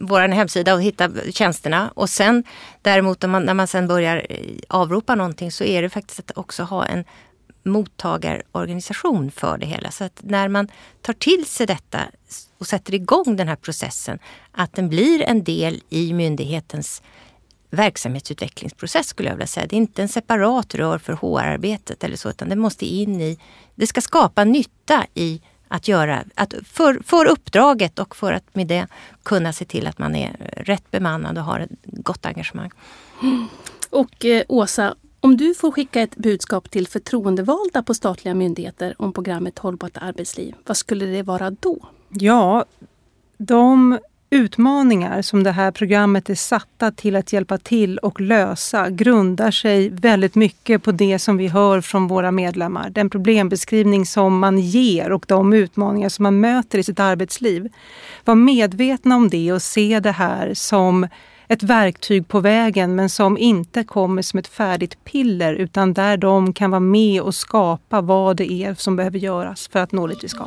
vår 0.00 0.28
hemsida 0.28 0.74
och 0.74 0.82
hitta 0.82 1.10
tjänsterna. 1.30 1.92
Och 1.94 2.10
sen 2.10 2.44
däremot 2.82 3.22
man, 3.22 3.42
när 3.42 3.54
man 3.54 3.66
sen 3.66 3.88
börjar 3.88 4.26
eh, 4.28 4.38
avropa 4.68 5.14
någonting 5.14 5.52
så 5.52 5.64
är 5.64 5.82
det 5.82 5.90
faktiskt 5.90 6.20
att 6.20 6.38
också 6.38 6.62
ha 6.62 6.86
en 6.86 7.04
mottagarorganisation 7.64 9.30
för 9.30 9.58
det 9.58 9.66
hela. 9.66 9.90
Så 9.90 10.04
att 10.04 10.20
när 10.24 10.48
man 10.48 10.68
tar 11.00 11.12
till 11.12 11.46
sig 11.46 11.66
detta 11.66 12.00
och 12.58 12.66
sätter 12.66 12.94
igång 12.94 13.36
den 13.36 13.48
här 13.48 13.56
processen, 13.56 14.18
att 14.52 14.74
den 14.74 14.88
blir 14.88 15.22
en 15.22 15.44
del 15.44 15.82
i 15.88 16.12
myndighetens 16.12 17.02
verksamhetsutvecklingsprocess 17.72 19.06
skulle 19.06 19.28
jag 19.28 19.36
vilja 19.36 19.46
säga. 19.46 19.66
Det 19.66 19.76
är 19.76 19.78
inte 19.78 20.02
en 20.02 20.08
separat 20.08 20.74
rör 20.74 20.98
för 20.98 21.12
HR-arbetet 21.12 22.04
eller 22.04 22.16
så, 22.16 22.30
utan 22.30 22.48
det 22.48 22.56
måste 22.56 22.86
in 22.86 23.20
i, 23.20 23.38
det 23.74 23.86
ska 23.86 24.00
skapa 24.00 24.44
nytta 24.44 25.06
i 25.14 25.40
att 25.68 25.88
göra, 25.88 26.24
att 26.34 26.54
för, 26.64 27.00
för 27.04 27.26
uppdraget 27.26 27.98
och 27.98 28.16
för 28.16 28.32
att 28.32 28.54
med 28.54 28.66
det 28.66 28.86
kunna 29.22 29.52
se 29.52 29.64
till 29.64 29.86
att 29.86 29.98
man 29.98 30.16
är 30.16 30.52
rätt 30.56 30.90
bemannad 30.90 31.38
och 31.38 31.44
har 31.44 31.60
ett 31.60 31.70
gott 31.82 32.26
engagemang. 32.26 32.70
Och 33.90 34.24
eh, 34.24 34.42
Åsa, 34.48 34.94
om 35.20 35.36
du 35.36 35.54
får 35.54 35.70
skicka 35.70 36.00
ett 36.00 36.16
budskap 36.16 36.70
till 36.70 36.88
förtroendevalda 36.88 37.82
på 37.82 37.94
statliga 37.94 38.34
myndigheter 38.34 38.94
om 38.98 39.12
programmet 39.12 39.58
Hållbart 39.58 39.96
arbetsliv, 39.96 40.54
vad 40.66 40.76
skulle 40.76 41.06
det 41.06 41.22
vara 41.22 41.50
då? 41.50 41.78
Ja, 42.08 42.64
de 43.36 43.98
utmaningar 44.32 45.22
som 45.22 45.42
det 45.42 45.50
här 45.50 45.70
programmet 45.70 46.30
är 46.30 46.34
satta 46.34 46.90
till 46.90 47.16
att 47.16 47.32
hjälpa 47.32 47.58
till 47.58 47.98
och 47.98 48.20
lösa 48.20 48.90
grundar 48.90 49.50
sig 49.50 49.88
väldigt 49.88 50.34
mycket 50.34 50.82
på 50.82 50.92
det 50.92 51.18
som 51.18 51.36
vi 51.36 51.48
hör 51.48 51.80
från 51.80 52.08
våra 52.08 52.30
medlemmar. 52.30 52.90
Den 52.90 53.10
problembeskrivning 53.10 54.06
som 54.06 54.38
man 54.38 54.58
ger 54.58 55.12
och 55.12 55.24
de 55.28 55.52
utmaningar 55.52 56.08
som 56.08 56.22
man 56.22 56.40
möter 56.40 56.78
i 56.78 56.82
sitt 56.82 57.00
arbetsliv. 57.00 57.68
Var 58.24 58.34
medvetna 58.34 59.16
om 59.16 59.28
det 59.28 59.52
och 59.52 59.62
se 59.62 60.00
det 60.00 60.12
här 60.12 60.54
som 60.54 61.08
ett 61.48 61.62
verktyg 61.62 62.28
på 62.28 62.40
vägen 62.40 62.94
men 62.94 63.10
som 63.10 63.38
inte 63.38 63.84
kommer 63.84 64.22
som 64.22 64.38
ett 64.38 64.48
färdigt 64.48 65.04
piller 65.04 65.54
utan 65.54 65.92
där 65.92 66.16
de 66.16 66.52
kan 66.52 66.70
vara 66.70 66.80
med 66.80 67.22
och 67.22 67.34
skapa 67.34 68.00
vad 68.00 68.36
det 68.36 68.52
är 68.52 68.74
som 68.74 68.96
behöver 68.96 69.18
göras 69.18 69.68
för 69.68 69.78
att 69.78 69.92
nå 69.92 70.06
dit 70.06 70.24
vi 70.24 70.28
ska. 70.28 70.46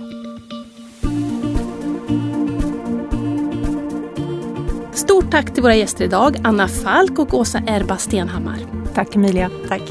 Stort 4.95 5.31
tack 5.31 5.53
till 5.53 5.63
våra 5.63 5.75
gäster 5.75 6.05
idag, 6.05 6.37
Anna 6.43 6.67
Falk 6.67 7.19
och 7.19 7.33
Åsa 7.33 7.57
Erba 7.67 7.97
Stenhammar. 7.97 8.57
Tack 8.93 9.15
Emilia. 9.15 9.51
Tack. 9.67 9.81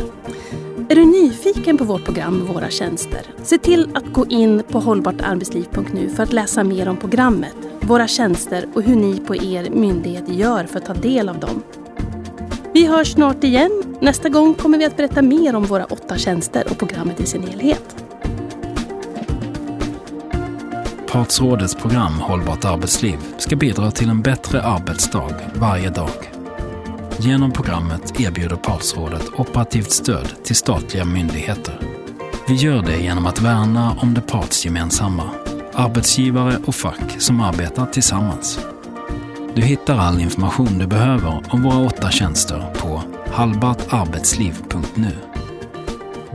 Är 0.89 0.95
du 0.95 1.05
nyfiken 1.05 1.79
på 1.79 1.85
vårt 1.85 2.05
program 2.05 2.43
och 2.43 2.55
våra 2.55 2.71
tjänster? 2.71 3.21
Se 3.43 3.59
till 3.59 3.97
att 3.97 4.13
gå 4.13 4.27
in 4.27 4.63
på 4.69 4.81
hållbartarbetsliv.nu 4.81 6.09
för 6.09 6.23
att 6.23 6.33
läsa 6.33 6.65
mer 6.65 6.89
om 6.89 6.97
programmet, 6.97 7.57
våra 7.81 8.09
tjänster 8.09 8.69
och 8.75 8.83
hur 8.83 8.97
ni 8.97 9.17
på 9.17 9.37
er 9.37 9.71
myndighet 9.71 10.29
gör 10.29 10.65
för 10.65 10.79
att 10.79 10.87
ta 10.87 10.95
del 10.95 11.29
av 11.29 11.39
dem. 11.39 11.63
Vi 12.73 12.87
hörs 12.87 13.13
snart 13.13 13.45
igen. 13.45 13.83
Nästa 14.01 14.29
gång 14.29 14.55
kommer 14.55 14.79
vi 14.79 14.85
att 14.85 14.97
berätta 14.97 15.23
mer 15.23 15.55
om 15.55 15.65
våra 15.65 15.85
åtta 15.85 16.19
tjänster 16.19 16.67
och 16.71 16.79
programmet 16.79 17.21
i 17.21 17.27
sin 17.27 17.43
helhet. 17.43 18.04
Partsrådets 21.15 21.75
program 21.75 22.13
Hållbart 22.21 22.65
arbetsliv 22.65 23.19
ska 23.39 23.57
bidra 23.57 23.91
till 23.91 24.09
en 24.09 24.23
bättre 24.23 24.63
arbetsdag 24.63 25.31
varje 25.55 25.91
dag. 25.91 26.11
Genom 27.19 27.53
programmet 27.53 28.21
erbjuder 28.21 28.57
Partsrådet 28.57 29.23
operativt 29.37 29.91
stöd 29.91 30.29
till 30.45 30.57
statliga 30.57 31.05
myndigheter. 31.05 31.81
Vi 32.49 32.55
gör 32.55 32.83
det 32.83 32.99
genom 32.99 33.27
att 33.27 33.41
värna 33.41 33.97
om 34.01 34.15
det 34.15 34.21
partsgemensamma, 34.21 35.31
arbetsgivare 35.75 36.57
och 36.67 36.75
fack 36.75 37.17
som 37.19 37.41
arbetar 37.41 37.87
tillsammans. 37.87 38.59
Du 39.55 39.63
hittar 39.63 39.99
all 39.99 40.21
information 40.21 40.79
du 40.79 40.87
behöver 40.87 41.43
om 41.51 41.63
våra 41.63 41.87
åtta 41.87 42.11
tjänster 42.11 42.75
på 42.79 43.03
halbartarbetsliv.nu. 43.33 45.34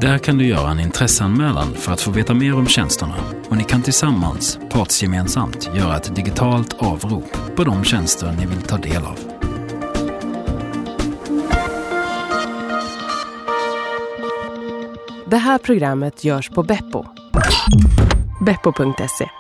Där 0.01 0.17
kan 0.17 0.38
du 0.38 0.45
göra 0.45 0.71
en 0.71 0.79
intresseanmälan 0.79 1.73
för 1.73 1.91
att 1.91 2.01
få 2.01 2.12
veta 2.12 2.33
mer 2.33 2.55
om 2.55 2.67
tjänsterna 2.67 3.15
och 3.49 3.57
ni 3.57 3.63
kan 3.63 3.81
tillsammans, 3.81 4.59
partsgemensamt, 4.69 5.69
göra 5.75 5.97
ett 5.97 6.15
digitalt 6.15 6.73
avrop 6.73 7.55
på 7.55 7.63
de 7.63 7.83
tjänster 7.83 8.35
ni 8.39 8.45
vill 8.45 8.62
ta 8.62 8.77
del 8.77 9.03
av. 9.03 9.19
Det 15.25 15.38
här 15.38 15.57
programmet 15.57 16.23
görs 16.23 16.49
på 16.49 16.63
Beppo. 16.63 17.05
Beppo.se 18.45 19.38